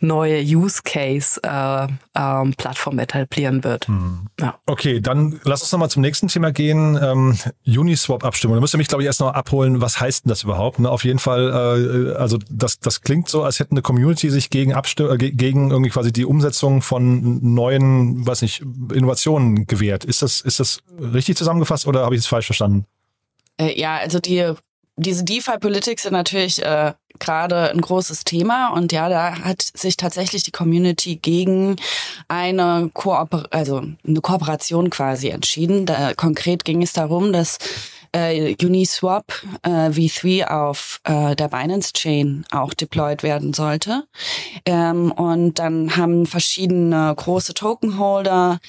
[0.02, 3.88] neue Use Case äh, ähm, Plattform etablieren wird.
[3.88, 4.28] Hm.
[4.40, 4.60] Ja.
[4.66, 6.98] Okay, dann lass uns nochmal zum nächsten Thema gehen.
[7.02, 8.56] Ähm, Uniswap-Abstimmung.
[8.56, 9.82] Da müsst ihr mich, glaube ich, erst noch abholen.
[9.82, 10.80] Was heißt denn das überhaupt?
[10.80, 10.90] Ne?
[10.90, 14.74] Auf jeden Fall, äh, also das, das klingt so, als hätte eine Community sich gegen
[14.74, 18.62] Abstimm äh, gegen irgendwie quasi die Umsetzung von neuen, weiß nicht,
[18.94, 20.06] Innovationen gewehrt.
[20.06, 22.86] Ist das, ist das richtig zusammengefasst oder habe ich es falsch verstanden?
[23.58, 24.54] Äh, ja, also die
[25.00, 30.44] diese DeFi-Politics sind natürlich äh, gerade ein großes Thema und ja, da hat sich tatsächlich
[30.44, 31.76] die Community gegen
[32.28, 35.86] eine Kooper also eine Kooperation quasi entschieden.
[35.86, 37.58] Da, konkret ging es darum, dass
[38.12, 39.26] äh, Uniswap
[39.64, 44.06] äh, V3 auf äh, der Binance Chain auch deployed werden sollte.
[44.66, 48.60] Ähm, und dann haben verschiedene große Tokenholder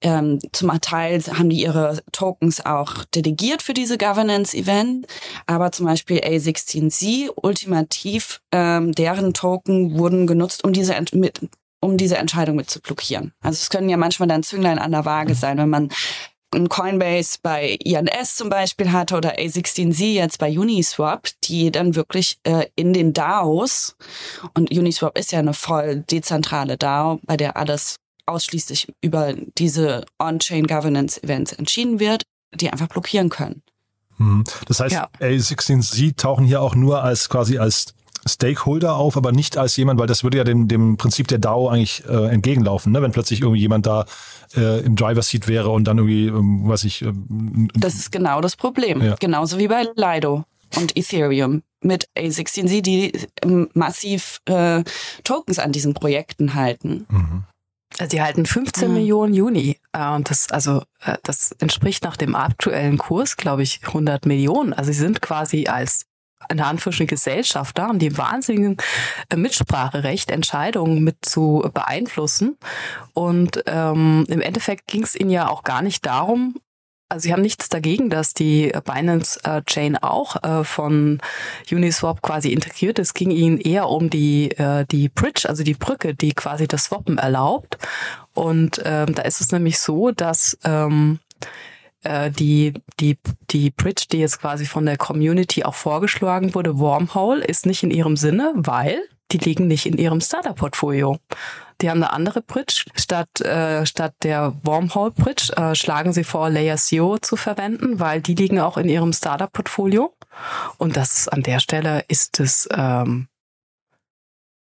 [0.00, 5.06] ähm, zum Teil haben die ihre Tokens auch delegiert für diese Governance-Event,
[5.46, 11.40] aber zum Beispiel A16Z, ultimativ, ähm, deren Token wurden genutzt, um diese mit,
[11.80, 13.32] um diese Entscheidung mit zu blockieren.
[13.40, 15.88] Also es können ja manchmal dann Zünglein an der Waage sein, wenn man
[16.54, 22.38] ein Coinbase bei INS zum Beispiel hatte oder A16Z jetzt bei Uniswap, die dann wirklich
[22.44, 23.96] äh, in den DAOs,
[24.54, 27.96] und Uniswap ist ja eine voll dezentrale DAO, bei der alles
[28.28, 32.22] ausschließlich über diese On-Chain Governance Events entschieden wird,
[32.54, 33.62] die einfach blockieren können.
[34.18, 34.44] Mhm.
[34.66, 35.08] Das heißt, ja.
[35.20, 37.94] A16Z tauchen hier auch nur als quasi als
[38.26, 41.68] Stakeholder auf, aber nicht als jemand, weil das würde ja dem, dem Prinzip der DAO
[41.68, 43.00] eigentlich äh, entgegenlaufen, ne?
[43.00, 44.06] wenn plötzlich irgendwie jemand da
[44.56, 47.02] äh, im Driver Seat wäre und dann irgendwie, ähm, weiß ich.
[47.02, 49.02] Ähm, das ist genau das Problem.
[49.02, 49.14] Ja.
[49.18, 50.44] Genauso wie bei Lido
[50.76, 53.12] und Ethereum mit A16Z, die
[53.42, 54.82] ähm, massiv äh,
[55.24, 57.06] Tokens an diesen Projekten halten.
[57.08, 57.44] Mhm.
[58.06, 58.94] Die halten 15 mhm.
[58.94, 59.78] Millionen Juni.
[59.92, 64.72] Äh, und das, also, äh, das entspricht nach dem aktuellen Kurs, glaube ich, 100 Millionen.
[64.72, 66.04] Also sie sind quasi als
[66.48, 68.76] in Anführungsstrichen Gesellschaft da, haben die wahnsinnigen
[69.28, 72.56] äh, Mitspracherecht, Entscheidungen mit zu beeinflussen.
[73.12, 76.54] Und ähm, im Endeffekt ging es ihnen ja auch gar nicht darum,
[77.08, 81.20] also sie haben nichts dagegen, dass die Binance äh, Chain auch äh, von
[81.70, 83.08] Uniswap quasi integriert ist.
[83.08, 86.84] Es ging ihnen eher um die, äh, die Bridge, also die Brücke, die quasi das
[86.84, 87.78] Swappen erlaubt.
[88.34, 91.18] Und ähm, da ist es nämlich so, dass ähm,
[92.02, 93.18] äh, die, die,
[93.50, 97.90] die Bridge, die jetzt quasi von der Community auch vorgeschlagen wurde, Wormhole, ist nicht in
[97.90, 99.00] ihrem Sinne, weil
[99.32, 101.18] die liegen nicht in ihrem Startup-Portfolio.
[101.80, 102.84] Die haben eine andere Bridge.
[102.94, 108.20] Statt, äh, statt der Wormhole Bridge äh, schlagen sie vor, Layer Zero zu verwenden, weil
[108.20, 110.12] die liegen auch in ihrem Startup-Portfolio.
[110.76, 113.28] Und das an der Stelle ist es, ähm,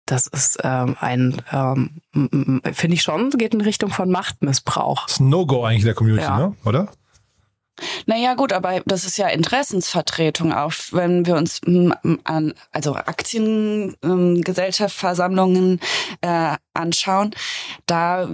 [0.07, 2.01] das ist ähm, ein, ähm,
[2.72, 5.05] finde ich schon, geht in Richtung von Machtmissbrauch.
[5.07, 6.38] Das ist No-Go eigentlich der Community, ja.
[6.38, 6.57] ne?
[6.64, 6.88] oder?
[8.07, 11.61] Naja, gut, aber das ist ja Interessensvertretung auch, wenn wir uns
[12.25, 15.81] an, also Aktiengesellschaftsversammlungen
[16.21, 17.31] äh, anschauen.
[17.87, 18.29] Da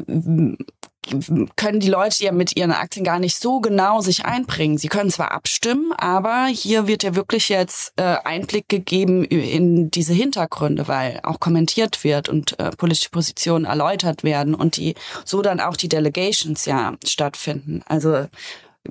[1.56, 4.78] können die Leute ja mit ihren Aktien gar nicht so genau sich einbringen.
[4.78, 10.12] Sie können zwar abstimmen, aber hier wird ja wirklich jetzt äh, Einblick gegeben in diese
[10.12, 15.60] Hintergründe, weil auch kommentiert wird und äh, politische Positionen erläutert werden und die so dann
[15.60, 17.82] auch die Delegations ja stattfinden.
[17.86, 18.26] Also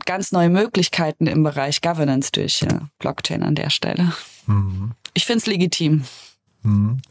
[0.05, 4.13] ganz neue Möglichkeiten im Bereich Governance durch äh, Blockchain an der Stelle.
[4.45, 4.91] Mhm.
[5.13, 6.03] Ich finde es legitim.
[6.63, 7.01] Mhm.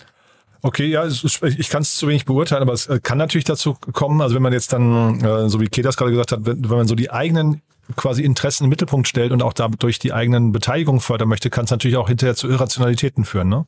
[0.62, 4.20] Okay, ja, ich kann es zu wenig beurteilen, aber es äh, kann natürlich dazu kommen,
[4.20, 6.88] also wenn man jetzt dann, äh, so wie Ketas gerade gesagt hat, wenn, wenn man
[6.88, 7.62] so die eigenen
[7.94, 11.70] quasi Interessen im Mittelpunkt stellt und auch dadurch die eigenen Beteiligungen fördern möchte, kann es
[11.70, 13.66] natürlich auch hinterher zu Irrationalitäten führen, ne?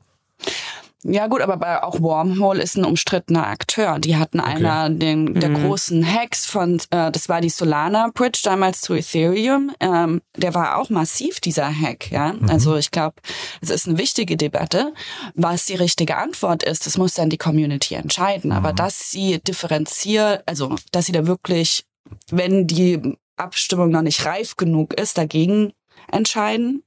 [1.05, 4.01] Ja gut, aber bei, auch Wormhole ist ein umstrittener Akteur.
[4.01, 4.57] Die hatten okay.
[4.57, 5.63] einer den, der mhm.
[5.63, 9.71] großen Hacks von, äh, das war die Solana Bridge damals zu Ethereum.
[9.79, 12.11] Ähm, der war auch massiv, dieser Hack.
[12.11, 12.51] Ja, mhm.
[12.51, 13.15] Also ich glaube,
[13.61, 14.93] es ist eine wichtige Debatte.
[15.35, 18.51] Was die richtige Antwort ist, das muss dann die Community entscheiden.
[18.51, 18.57] Mhm.
[18.57, 21.85] Aber dass sie differenziert, also dass sie da wirklich,
[22.31, 25.73] wenn die Abstimmung noch nicht reif genug ist, dagegen
[26.11, 26.83] entscheiden,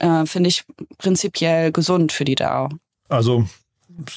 [0.00, 0.64] äh, finde ich
[0.98, 2.68] prinzipiell gesund für die DAO.
[3.12, 3.46] Also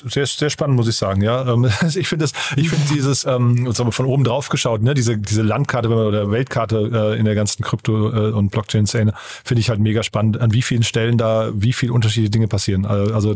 [0.05, 1.21] sehr, sehr spannend, muss ich sagen.
[1.21, 5.17] Ja, ähm, ich finde das, ich finde dieses ähm, von oben drauf geschaut, ne, diese
[5.17, 9.79] diese Landkarte oder Weltkarte äh, in der ganzen Krypto äh, und Blockchain-Szene finde ich halt
[9.79, 10.39] mega spannend.
[10.39, 12.85] An wie vielen Stellen da wie viel unterschiedliche Dinge passieren.
[12.85, 13.35] Also, also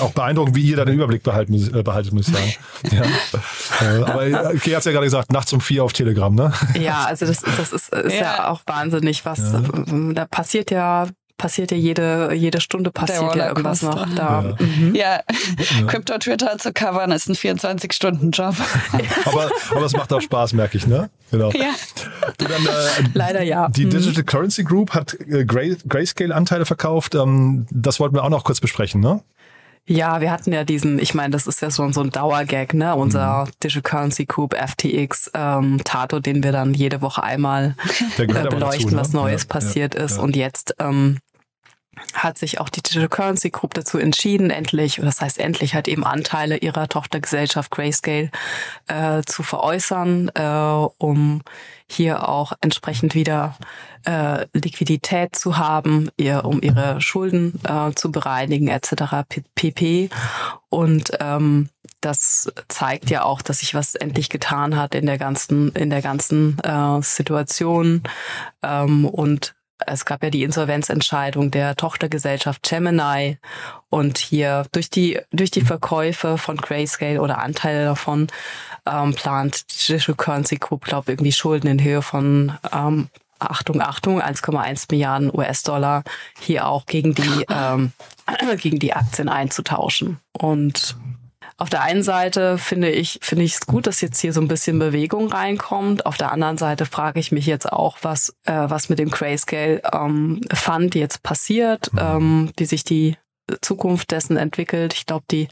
[0.00, 2.54] auch beeindruckend, wie ihr da den Überblick behalten, äh, behaltet, muss ich sagen.
[2.90, 3.02] Ja.
[3.80, 6.52] Äh, aber Kay hat ja gerade gesagt, nachts um vier auf Telegram, ne?
[6.80, 8.20] Ja, also das, das ist, ist ja.
[8.20, 9.62] ja auch wahnsinnig, was ja.
[10.14, 11.06] da passiert ja
[11.40, 14.54] passiert ja jede, jede Stunde passiert ja irgendwas noch da.
[14.58, 14.94] Ja, mhm.
[14.94, 15.20] ja.
[15.86, 18.54] Crypto Twitter zu covern ist ein 24-Stunden-Job.
[19.24, 21.08] aber, aber es macht auch Spaß, merke ich, ne?
[21.30, 21.50] Genau.
[21.52, 21.70] Ja.
[22.36, 23.68] Du, dann, äh, Leider ja.
[23.68, 23.90] Die mhm.
[23.90, 27.14] Digital Currency Group hat äh, Gray, Grayscale-Anteile verkauft.
[27.14, 29.22] Ähm, das wollten wir auch noch kurz besprechen, ne?
[29.86, 32.94] Ja, wir hatten ja diesen, ich meine, das ist ja so, so ein Dauergag, ne?
[32.94, 33.50] Unser mhm.
[33.64, 37.76] Digital Currency Group FTX ähm, Tato, den wir dann jede Woche einmal
[38.18, 38.96] äh, beleuchten, dazu, ne?
[39.00, 40.18] was Neues ja, passiert ja, ist.
[40.18, 40.22] Ja.
[40.22, 41.18] Und jetzt ähm,
[42.14, 46.04] hat sich auch die Digital Currency Group dazu entschieden, endlich, das heißt endlich, halt eben
[46.04, 48.30] Anteile ihrer Tochtergesellschaft Grayscale
[48.88, 51.42] äh, zu veräußern, äh, um
[51.86, 53.56] hier auch entsprechend wieder
[54.04, 59.26] äh, Liquidität zu haben, ihr, um ihre Schulden äh, zu bereinigen etc.
[59.54, 60.08] pp.
[60.68, 61.68] Und ähm,
[62.00, 66.00] das zeigt ja auch, dass sich was endlich getan hat in der ganzen in der
[66.00, 68.02] ganzen äh, Situation
[68.62, 69.54] ähm, und
[69.86, 73.38] es gab ja die Insolvenzentscheidung der Tochtergesellschaft Gemini
[73.88, 78.28] und hier durch die durch die Verkäufe von Grayscale oder Anteile davon
[78.86, 84.86] ähm, plant Digital Currency Group, glaube irgendwie Schulden in Höhe von ähm, Achtung, Achtung, 1,1
[84.90, 86.04] Milliarden US-Dollar
[86.38, 87.92] hier auch gegen die ähm,
[88.58, 90.18] gegen die Aktien einzutauschen.
[90.32, 90.96] Und
[91.60, 94.48] auf der einen Seite finde ich finde ich es gut, dass jetzt hier so ein
[94.48, 96.06] bisschen Bewegung reinkommt.
[96.06, 99.82] Auf der anderen Seite frage ich mich jetzt auch, was äh, was mit dem Grayscale
[99.92, 101.98] ähm, Fund jetzt passiert, mhm.
[102.00, 103.16] ähm, wie sich die
[103.60, 104.94] Zukunft dessen entwickelt.
[104.94, 105.48] Ich glaube, die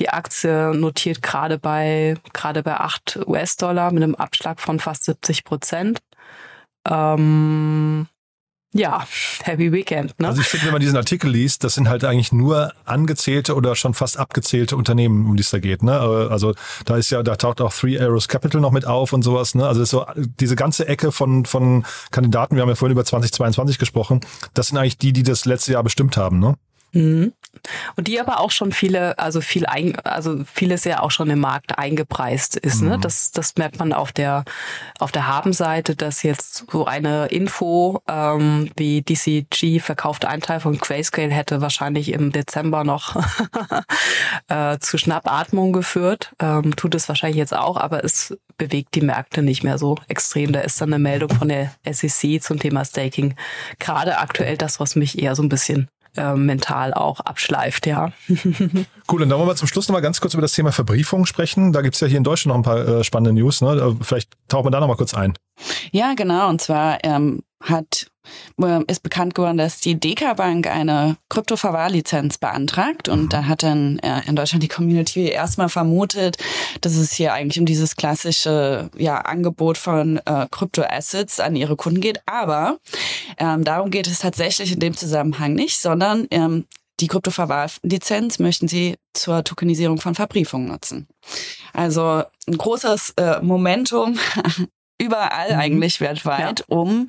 [0.00, 5.44] die Aktie notiert gerade bei gerade bei 8 US-Dollar mit einem Abschlag von fast 70
[5.44, 6.00] Prozent.
[6.88, 8.08] Ähm,
[8.72, 9.06] ja,
[9.44, 10.18] Happy Weekend.
[10.18, 10.26] Ne?
[10.26, 13.76] Also ich finde, wenn man diesen Artikel liest, das sind halt eigentlich nur angezählte oder
[13.76, 15.82] schon fast abgezählte Unternehmen, um die es da geht.
[15.82, 15.98] Ne?
[15.98, 16.54] Also
[16.86, 19.54] da ist ja, da taucht auch Three Arrows Capital noch mit auf und sowas.
[19.54, 19.66] Ne?
[19.66, 20.06] Also so
[20.40, 22.56] diese ganze Ecke von von Kandidaten.
[22.56, 24.20] Wir haben ja vorhin über 2022 gesprochen.
[24.54, 26.38] Das sind eigentlich die, die das letzte Jahr bestimmt haben.
[26.38, 26.56] Ne?
[26.94, 27.32] Mhm.
[27.96, 31.40] Und die aber auch schon viele, also viel ein, also vieles ja auch schon im
[31.40, 32.80] Markt eingepreist ist.
[32.80, 32.86] Ne?
[32.86, 32.92] Mhm.
[32.94, 32.98] Ne?
[33.00, 34.44] Das, das merkt man auf der
[34.98, 41.32] auf der Habenseite, dass jetzt so eine Info ähm, wie DCG verkaufte Teil von Grayscale
[41.32, 43.16] hätte wahrscheinlich im Dezember noch
[44.48, 46.32] äh, zu Schnappatmung geführt.
[46.40, 50.52] Ähm, tut es wahrscheinlich jetzt auch, aber es bewegt die Märkte nicht mehr so extrem.
[50.52, 53.34] Da ist dann eine Meldung von der SEC zum Thema Staking.
[53.78, 58.12] Gerade aktuell das, was mich eher so ein bisschen äh, mental auch abschleift, ja.
[58.28, 61.26] cool, und dann wollen wir zum Schluss noch mal ganz kurz über das Thema Verbriefung
[61.26, 61.72] sprechen.
[61.72, 63.60] Da gibt's ja hier in Deutschland noch ein paar äh, spannende News.
[63.60, 63.72] Ne?
[63.72, 65.34] Äh, vielleicht tauchen wir da noch mal kurz ein.
[65.92, 66.48] Ja, genau.
[66.48, 68.06] Und zwar ähm, hat
[68.86, 73.28] ist bekannt geworden, dass die DK Bank eine Kryptoverwahrlizenz beantragt und mhm.
[73.28, 76.36] da hat dann äh, in Deutschland die Community erstmal vermutet,
[76.80, 82.00] dass es hier eigentlich um dieses klassische ja, Angebot von äh, Kryptoassets an ihre Kunden
[82.00, 82.20] geht.
[82.26, 82.78] Aber
[83.38, 86.66] ähm, darum geht es tatsächlich in dem Zusammenhang nicht, sondern ähm,
[87.00, 91.08] die Kryptoverwahrlizenz möchten sie zur Tokenisierung von Verbriefungen nutzen.
[91.72, 94.18] Also ein großes äh, Momentum
[94.98, 95.58] überall mhm.
[95.60, 96.64] eigentlich weltweit ja.
[96.68, 97.08] um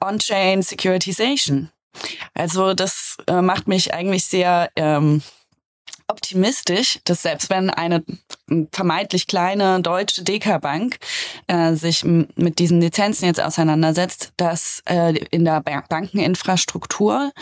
[0.00, 1.70] On-Chain Securitization.
[2.34, 5.22] Also das äh, macht mich eigentlich sehr ähm,
[6.08, 8.04] optimistisch, dass selbst wenn eine
[8.72, 10.98] vermeintlich kleine deutsche DK-Bank
[11.48, 17.32] äh, sich mit diesen Lizenzen jetzt auseinandersetzt, dass äh, in der Bankeninfrastruktur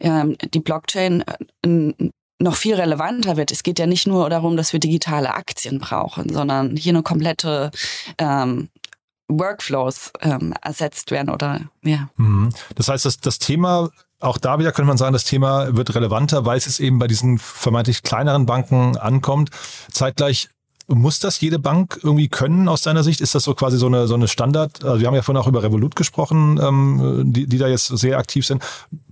[0.00, 1.24] äh, die Blockchain
[1.62, 2.10] äh,
[2.42, 3.52] noch viel relevanter wird.
[3.52, 7.70] Es geht ja nicht nur darum, dass wir digitale Aktien brauchen, sondern hier eine komplette
[8.18, 8.70] ähm,
[9.30, 12.08] Workflows ähm, ersetzt werden oder ja.
[12.16, 12.50] Mhm.
[12.74, 13.90] Das heißt, das, das Thema
[14.20, 17.38] auch da wieder könnte man sagen, das Thema wird relevanter, weil es eben bei diesen
[17.38, 19.50] vermeintlich kleineren Banken ankommt.
[19.90, 20.50] Zeitgleich
[20.94, 23.20] muss das jede Bank irgendwie können aus deiner Sicht?
[23.20, 24.84] Ist das so quasi so eine, so eine Standard?
[24.84, 28.18] Also wir haben ja vorhin auch über Revolut gesprochen, ähm, die, die da jetzt sehr
[28.18, 28.62] aktiv sind.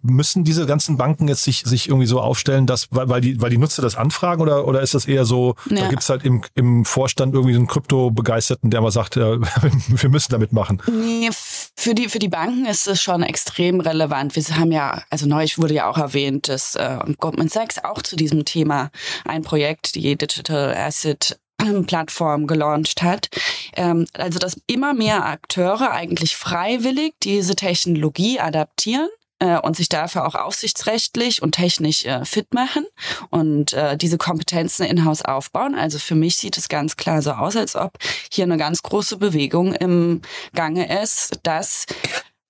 [0.02, 3.50] Müssen diese ganzen Banken jetzt sich, sich irgendwie so aufstellen, dass, weil, weil, die, weil
[3.50, 5.82] die Nutzer das anfragen oder, oder ist das eher so, ja.
[5.82, 9.38] da gibt's halt im, im Vorstand irgendwie so einen Krypto-Begeisterten, der mal sagt, äh,
[9.88, 10.82] wir müssen damit machen?
[10.90, 11.30] Nee,
[11.76, 14.34] für die, für die Banken ist es schon extrem relevant.
[14.34, 18.16] Wir haben ja, also neulich wurde ja auch erwähnt, dass äh, Goldman Sachs auch zu
[18.16, 18.90] diesem Thema
[19.24, 21.38] ein Projekt, die Digital Asset
[21.86, 23.28] Plattform gelauncht hat.
[23.74, 30.26] Ähm, also dass immer mehr Akteure eigentlich freiwillig diese Technologie adaptieren äh, und sich dafür
[30.26, 32.86] auch aufsichtsrechtlich und technisch äh, fit machen
[33.30, 35.74] und äh, diese Kompetenzen in-house aufbauen.
[35.74, 37.98] Also für mich sieht es ganz klar so aus, als ob
[38.30, 40.22] hier eine ganz große Bewegung im
[40.54, 41.86] Gange ist, dass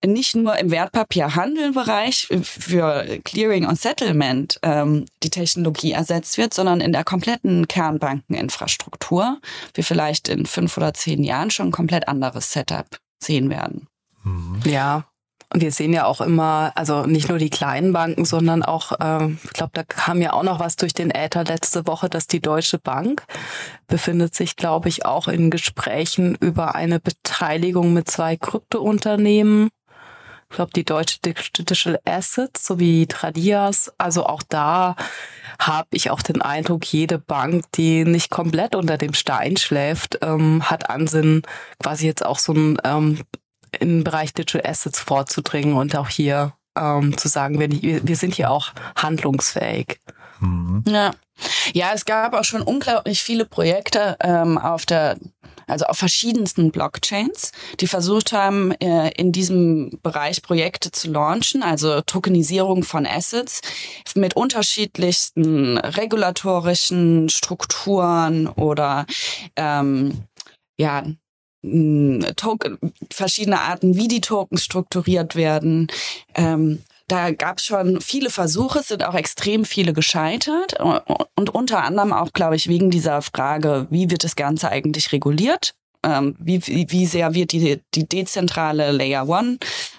[0.04, 6.92] nicht nur im Wertpapierhandelbereich für Clearing und Settlement ähm, die Technologie ersetzt wird, sondern in
[6.92, 9.38] der kompletten Kernbankeninfrastruktur
[9.74, 12.86] wir vielleicht in fünf oder zehn Jahren schon ein komplett anderes Setup
[13.22, 13.88] sehen werden.
[14.22, 14.60] Mhm.
[14.64, 15.04] Ja,
[15.52, 19.28] Und wir sehen ja auch immer, also nicht nur die kleinen Banken, sondern auch, äh,
[19.44, 22.40] ich glaube, da kam ja auch noch was durch den Äther letzte Woche, dass die
[22.40, 23.24] Deutsche Bank
[23.86, 29.70] befindet sich, glaube ich, auch in Gesprächen über eine Beteiligung mit zwei Kryptounternehmen.
[30.50, 33.92] Ich glaube, die Deutsche Digital Assets sowie Tradias.
[33.98, 34.96] Also auch da
[35.58, 40.62] habe ich auch den Eindruck, jede Bank, die nicht komplett unter dem Stein schläft, ähm,
[40.68, 41.42] hat Ansinn,
[41.82, 43.20] quasi jetzt auch so ein ähm,
[43.78, 48.50] im Bereich Digital Assets vorzudringen und auch hier ähm, zu sagen, wir, wir sind hier
[48.50, 50.00] auch handlungsfähig.
[50.40, 50.84] Mhm.
[50.86, 51.12] Ja.
[51.72, 55.18] ja, es gab auch schon unglaublich viele Projekte ähm, auf der
[55.68, 62.00] also auf verschiedensten Blockchains, die versucht haben, äh, in diesem Bereich Projekte zu launchen, also
[62.00, 63.60] Tokenisierung von Assets
[64.14, 69.06] mit unterschiedlichsten regulatorischen Strukturen oder
[69.56, 70.24] ähm,
[70.78, 71.04] ja,
[71.62, 72.78] Token,
[73.12, 75.88] verschiedene Arten, wie die Tokens strukturiert werden.
[76.34, 80.78] Ähm, da gab es schon viele Versuche, sind auch extrem viele gescheitert
[81.34, 85.74] und unter anderem auch, glaube ich, wegen dieser Frage, wie wird das Ganze eigentlich reguliert?
[86.04, 89.58] Ähm, wie, wie sehr wird die, die dezentrale Layer One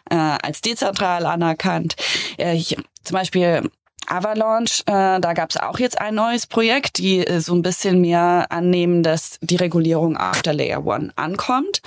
[0.09, 1.95] äh, als dezentral anerkannt?
[2.37, 3.69] Äh, ich, zum Beispiel
[4.07, 7.99] Avalanche, äh, da gab es auch jetzt ein neues Projekt, die äh, so ein bisschen
[7.99, 11.81] mehr annehmen, dass die Regulierung auf der Layer One ankommt.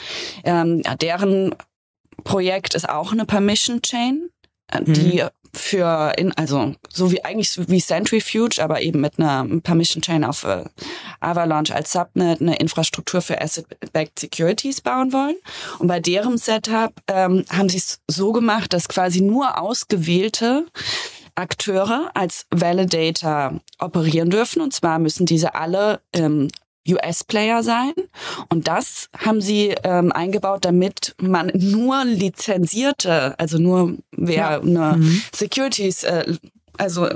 [0.44, 1.54] Ähm, deren
[2.24, 4.28] Projekt ist auch eine Permission Chain,
[4.72, 4.92] äh, mhm.
[4.92, 10.24] die für in also so wie eigentlich wie Centrifuge, aber eben mit einer Permission Chain
[10.24, 10.64] auf äh,
[11.20, 15.36] Avalanche als Subnet eine Infrastruktur für Asset-Backed Securities bauen wollen.
[15.78, 20.66] Und bei deren Setup ähm, haben sie es so gemacht, dass quasi nur ausgewählte
[21.34, 24.62] Akteure als Validator operieren dürfen.
[24.62, 26.48] Und zwar müssen diese alle ähm,
[26.88, 27.92] US-Player sein.
[28.48, 34.60] Und das haben sie ähm, eingebaut, damit man nur lizenzierte, also nur wer ja.
[34.60, 35.22] eine mhm.
[35.34, 36.34] Securities, äh,
[36.78, 37.08] also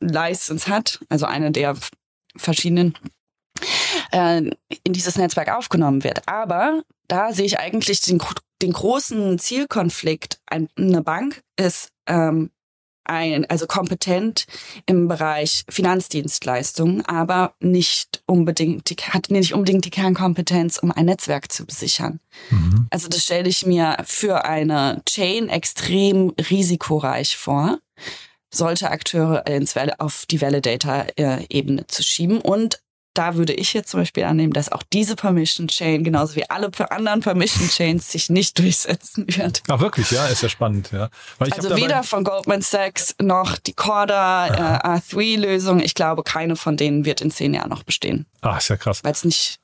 [0.00, 1.76] License hat, also eine der
[2.36, 2.96] verschiedenen,
[4.12, 4.42] äh,
[4.84, 6.28] in dieses Netzwerk aufgenommen wird.
[6.28, 8.20] Aber da sehe ich eigentlich den,
[8.62, 10.40] den großen Zielkonflikt.
[10.46, 12.50] Eine Bank ist ähm,
[13.08, 14.46] ein, also kompetent
[14.86, 21.52] im Bereich Finanzdienstleistungen, aber nicht unbedingt, die, hat nicht unbedingt die Kernkompetenz, um ein Netzwerk
[21.52, 22.20] zu besichern.
[22.50, 22.86] Mhm.
[22.90, 27.78] Also das stelle ich mir für eine Chain extrem risikoreich vor,
[28.50, 32.80] solche Akteure ins, auf die Validator-Ebene zu schieben und
[33.16, 36.70] da würde ich jetzt zum Beispiel annehmen, dass auch diese Permission Chain, genauso wie alle
[36.90, 39.62] anderen Permission Chains, sich nicht durchsetzen wird.
[39.68, 41.08] Ach wirklich, ja, ist ja spannend, ja.
[41.38, 45.80] also weder von Goldman Sachs noch die Corda äh, R3-Lösung.
[45.80, 48.26] Ich glaube, keine von denen wird in zehn Jahren noch bestehen.
[48.40, 49.02] Ach, ist ja krass.
[49.02, 49.58] Weil es nicht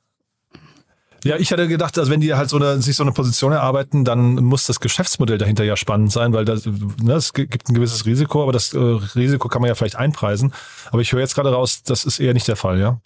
[1.23, 4.03] ja, ich hatte gedacht, also wenn die halt so eine, sich so eine Position erarbeiten,
[4.03, 8.05] dann muss das Geschäftsmodell dahinter ja spannend sein, weil das, ne, es gibt ein gewisses
[8.05, 10.53] Risiko, aber das äh, Risiko kann man ja vielleicht einpreisen.
[10.91, 12.99] Aber ich höre jetzt gerade raus, das ist eher nicht der Fall, ja?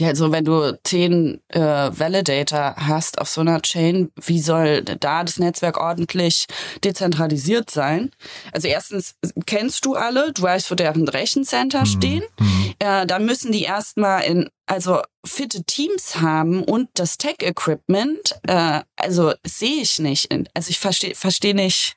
[0.00, 5.22] Ja, also wenn du zehn äh, Validator hast auf so einer Chain, wie soll da
[5.22, 6.46] das Netzwerk ordentlich
[6.82, 8.10] dezentralisiert sein?
[8.52, 9.14] Also erstens
[9.46, 11.86] kennst du alle, du weißt, wo deren Rechencenter mhm.
[11.86, 12.24] stehen.
[12.40, 12.74] Mhm.
[12.80, 19.32] Äh, dann müssen die erstmal in also fitte Teams haben und das Tech-Equipment, äh, also
[19.44, 20.28] sehe ich nicht.
[20.54, 21.96] Also ich verstehe versteh nicht,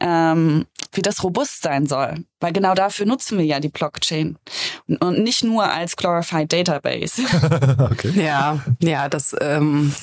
[0.00, 2.24] ähm, wie das robust sein soll.
[2.40, 4.36] Weil genau dafür nutzen wir ja die Blockchain.
[5.00, 7.22] Und nicht nur als Glorified Database.
[7.90, 8.12] okay.
[8.14, 9.94] Ja, ja, das, ähm,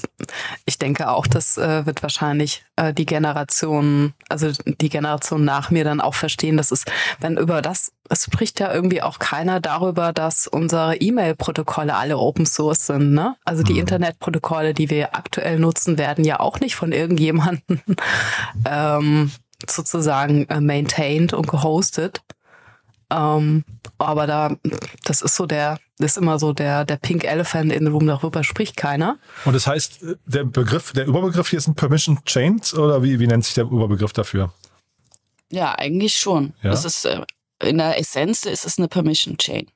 [0.65, 5.83] ich denke auch, das äh, wird wahrscheinlich äh, die Generation, also die Generation nach mir
[5.83, 6.85] dann auch verstehen, dass es,
[7.19, 12.45] wenn über das, es spricht ja irgendwie auch keiner darüber, dass unsere E-Mail-Protokolle alle Open
[12.45, 13.35] Source sind, ne?
[13.43, 13.79] Also die mhm.
[13.79, 17.81] Internetprotokolle, die wir aktuell nutzen, werden ja auch nicht von irgendjemanden
[18.65, 19.31] ähm,
[19.69, 22.21] sozusagen äh, maintained und gehostet.
[23.11, 23.65] Ähm,
[23.97, 24.55] aber da,
[25.03, 28.43] das ist so der, ist immer so der, der Pink Elephant in the Room, darüber
[28.43, 29.17] spricht keiner.
[29.45, 33.43] Und das heißt, der Begriff, der Überbegriff hier sind Permission Chains oder wie, wie nennt
[33.45, 34.53] sich der Überbegriff dafür?
[35.51, 36.53] Ja, eigentlich schon.
[36.61, 36.71] Ja?
[36.71, 37.21] Es ist, äh,
[37.61, 39.67] in der Essenz ist es eine Permission Chain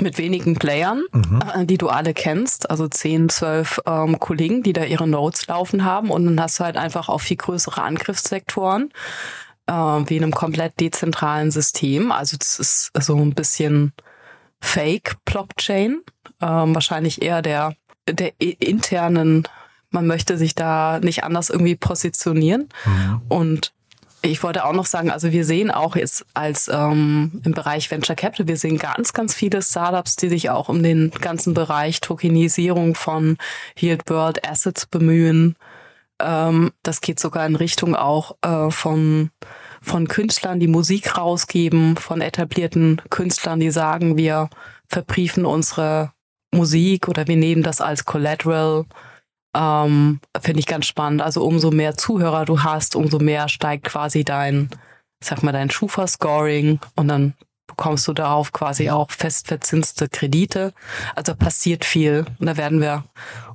[0.00, 1.42] mit wenigen Playern, mhm.
[1.54, 5.84] Äh, die du alle kennst, also 10, 12 ähm, Kollegen, die da ihre Nodes laufen
[5.84, 8.90] haben und dann hast du halt einfach auch viel größere Angriffssektoren,
[9.66, 12.10] äh, wie in einem komplett dezentralen System.
[12.10, 13.92] Also das ist so ein bisschen
[14.62, 16.00] Fake-Blockchain,
[16.40, 17.74] ähm, wahrscheinlich eher der,
[18.08, 19.46] der internen,
[19.90, 23.20] man möchte sich da nicht anders irgendwie positionieren mhm.
[23.28, 23.72] und
[24.24, 28.14] ich wollte auch noch sagen, also wir sehen auch jetzt als ähm, im Bereich Venture
[28.14, 32.94] Capital, wir sehen ganz, ganz viele Startups, die sich auch um den ganzen Bereich Tokenisierung
[32.94, 33.36] von
[33.76, 35.56] Yield World Assets bemühen.
[36.20, 39.30] Ähm, das geht sogar in Richtung auch äh, von,
[39.82, 44.48] von Künstlern, die Musik rausgeben, von etablierten Künstlern, die sagen, wir
[44.88, 46.12] verbriefen unsere
[46.54, 48.84] Musik oder wir nehmen das als Collateral.
[49.54, 51.20] Ähm, Finde ich ganz spannend.
[51.20, 54.70] Also umso mehr Zuhörer du hast, umso mehr steigt quasi dein,
[55.22, 57.34] sag mal, dein Schufa-Scoring und dann
[57.66, 60.72] bekommst du darauf quasi auch fest verzinste Kredite.
[61.16, 62.24] Also passiert viel.
[62.38, 63.04] Und da werden wir,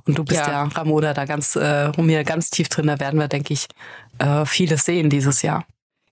[0.06, 3.18] und du bist ja, ja Ramona, da ganz, äh, Romir, ganz tief drin, da werden
[3.18, 3.68] wir, denke ich,
[4.18, 5.64] äh, vieles sehen dieses Jahr.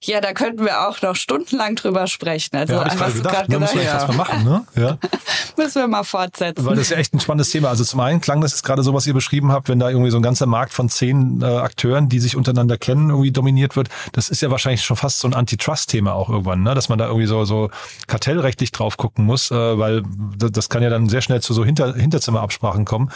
[0.06, 2.56] Ja, da könnten wir auch noch stundenlang drüber sprechen.
[2.56, 3.84] Also, ja, was du gerade gesagt hast.
[3.84, 4.06] Ja.
[4.06, 4.66] mal machen, ne?
[4.74, 4.98] Ja.
[5.56, 6.64] müssen wir mal fortsetzen.
[6.64, 7.68] Weil das ist ja echt ein spannendes Thema.
[7.68, 10.10] Also zum einen klang das ist gerade so, was ihr beschrieben habt, wenn da irgendwie
[10.10, 13.88] so ein ganzer Markt von zehn äh, Akteuren, die sich untereinander kennen, irgendwie dominiert wird.
[14.12, 16.74] Das ist ja wahrscheinlich schon fast so ein Antitrust-Thema auch irgendwann, ne?
[16.74, 17.70] Dass man da irgendwie so, so
[18.06, 20.02] kartellrechtlich drauf gucken muss, äh, weil
[20.36, 23.10] das kann ja dann sehr schnell zu so Hinter Hinterzimmerabsprachen kommen.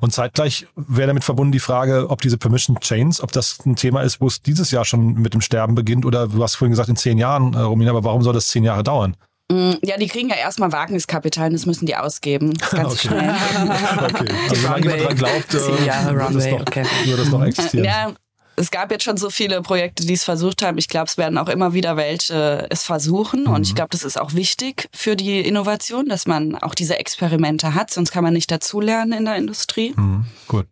[0.00, 4.02] Und zeitgleich wäre damit verbunden die Frage, ob diese Permission Chains, ob das ein Thema
[4.02, 6.88] ist, wo es dieses Jahr schon mit dem Sterben beginnt oder du hast vorhin gesagt
[6.88, 9.16] in zehn Jahren, äh, Romina, aber warum soll das zehn Jahre dauern?
[9.50, 12.54] Mm, ja, die kriegen ja erstmal Wagniskapital und das müssen die ausgeben.
[12.70, 13.08] Ganz okay.
[13.08, 13.34] schnell.
[14.02, 14.34] okay.
[14.50, 16.84] Also wenn jemand dran glaubt, äh, wird, das noch, okay.
[17.04, 17.84] wird das noch existieren.
[17.84, 18.12] Ja,
[18.56, 20.78] es gab jetzt schon so viele Projekte, die es versucht haben.
[20.78, 23.42] Ich glaube, es werden auch immer wieder welche es versuchen.
[23.42, 23.52] Mhm.
[23.52, 27.74] Und ich glaube, das ist auch wichtig für die Innovation, dass man auch diese Experimente
[27.74, 27.90] hat.
[27.90, 29.92] Sonst kann man nicht dazulernen in der Industrie.
[29.94, 30.24] Mhm.
[30.48, 30.66] Gut.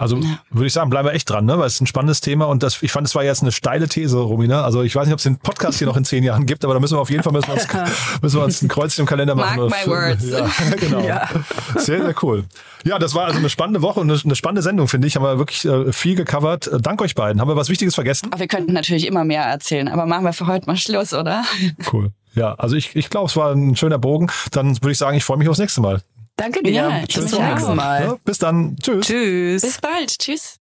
[0.00, 0.38] Also ja.
[0.50, 1.58] würde ich sagen, bleiben wir echt dran, ne?
[1.58, 3.86] weil es ist ein spannendes Thema und das, ich fand, es war jetzt eine steile
[3.86, 4.64] These, Romina.
[4.64, 6.72] Also ich weiß nicht, ob es den Podcast hier noch in zehn Jahren gibt, aber
[6.72, 7.68] da müssen wir auf jeden Fall müssen wir uns,
[8.22, 9.68] müssen wir uns ein Kreuzchen im Kalender machen.
[9.68, 10.26] Mark my words.
[10.26, 11.00] Ja, genau.
[11.00, 11.28] Ja.
[11.76, 12.44] Sehr, sehr cool.
[12.84, 15.16] Ja, das war also eine spannende Woche und eine spannende Sendung, finde ich.
[15.16, 16.70] Haben wir wirklich äh, viel gecovert.
[16.80, 17.38] Dank euch beiden.
[17.38, 18.28] Haben wir was Wichtiges vergessen?
[18.30, 21.44] Aber wir könnten natürlich immer mehr erzählen, aber machen wir für heute mal Schluss, oder?
[21.92, 22.10] Cool.
[22.34, 24.30] Ja, also ich, ich glaube, es war ein schöner Bogen.
[24.52, 26.00] Dann würde ich sagen, ich freue mich aufs nächste Mal.
[26.40, 26.72] Danke dir.
[26.72, 28.02] Ja, bis zum nächsten Mal.
[28.02, 28.74] Ja, bis dann.
[28.80, 29.06] Tschüss.
[29.06, 29.60] Tschüss.
[29.60, 30.18] Bis bald.
[30.18, 30.56] Tschüss.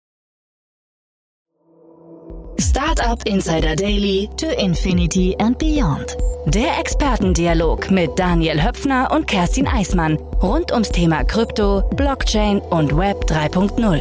[2.58, 6.16] Startup Insider Daily to Infinity and Beyond.
[6.46, 13.24] Der Expertendialog mit Daniel Höpfner und Kerstin Eismann rund ums Thema Krypto, Blockchain und Web
[13.26, 14.00] 3.0.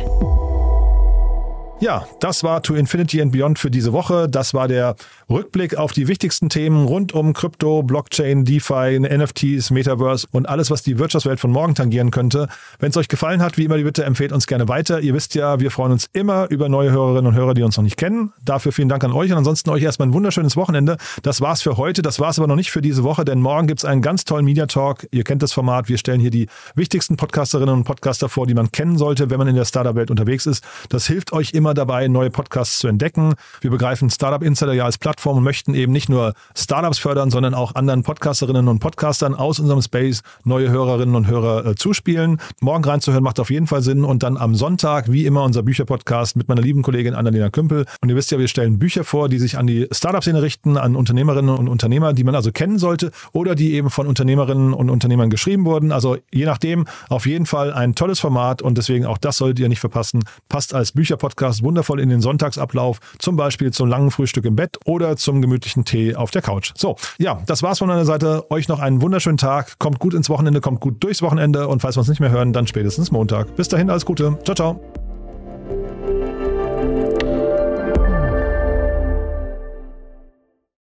[1.82, 4.30] Ja, das war To Infinity and Beyond für diese Woche.
[4.30, 4.96] Das war der
[5.28, 10.84] Rückblick auf die wichtigsten Themen rund um Krypto, Blockchain, DeFi, NFTs, Metaverse und alles, was
[10.84, 12.48] die Wirtschaftswelt von morgen tangieren könnte.
[12.78, 15.00] Wenn es euch gefallen hat, wie immer Bitte, empfehlt uns gerne weiter.
[15.00, 17.84] Ihr wisst ja, wir freuen uns immer über neue Hörerinnen und Hörer, die uns noch
[17.84, 18.34] nicht kennen.
[18.44, 20.98] Dafür vielen Dank an euch und ansonsten euch erstmal ein wunderschönes Wochenende.
[21.24, 22.04] Das war's für heute.
[22.04, 24.68] Das war's aber noch nicht für diese Woche, denn morgen gibt's einen ganz tollen Media
[24.68, 25.08] Talk.
[25.12, 25.90] Ihr kennt das Format.
[25.90, 29.48] Wir stellen hier die wichtigsten Podcasterinnen und Podcaster vor, die man kennen sollte, wenn man
[29.48, 30.64] in der Startup-Welt unterwegs ist.
[30.90, 33.34] Das hilft euch immer dabei, neue Podcasts zu entdecken.
[33.62, 37.54] Wir begreifen Startup Insider ja als Plattform und möchten eben nicht nur Startups fördern, sondern
[37.54, 42.40] auch anderen Podcasterinnen und Podcastern aus unserem Space neue Hörerinnen und Hörer äh, zuspielen.
[42.62, 46.36] Morgen reinzuhören macht auf jeden Fall Sinn und dann am Sonntag, wie immer, unser Bücherpodcast
[46.36, 47.86] mit meiner lieben Kollegin Annalena Kümpel.
[48.02, 50.96] Und ihr wisst ja, wir stellen Bücher vor, die sich an die Startup-Szene richten, an
[50.96, 55.30] Unternehmerinnen und Unternehmer, die man also kennen sollte oder die eben von Unternehmerinnen und Unternehmern
[55.30, 55.92] geschrieben wurden.
[55.92, 59.70] Also je nachdem, auf jeden Fall ein tolles Format und deswegen auch das solltet ihr
[59.70, 60.24] nicht verpassen.
[60.50, 65.18] Passt als Bücherpodcast wundervoll in den Sonntagsablauf, zum Beispiel zum langen Frühstück im Bett oder
[65.18, 66.72] zum gemütlichen Tee auf der Couch.
[66.76, 68.50] So, ja, das war's von meiner Seite.
[68.50, 69.80] Euch noch einen wunderschönen Tag.
[69.80, 72.54] Kommt gut ins Wochenende, kommt gut durchs Wochenende und falls wir uns nicht mehr hören,
[72.54, 73.56] dann spätestens Montag.
[73.56, 74.38] Bis dahin, alles Gute.
[74.44, 74.82] Ciao, ciao.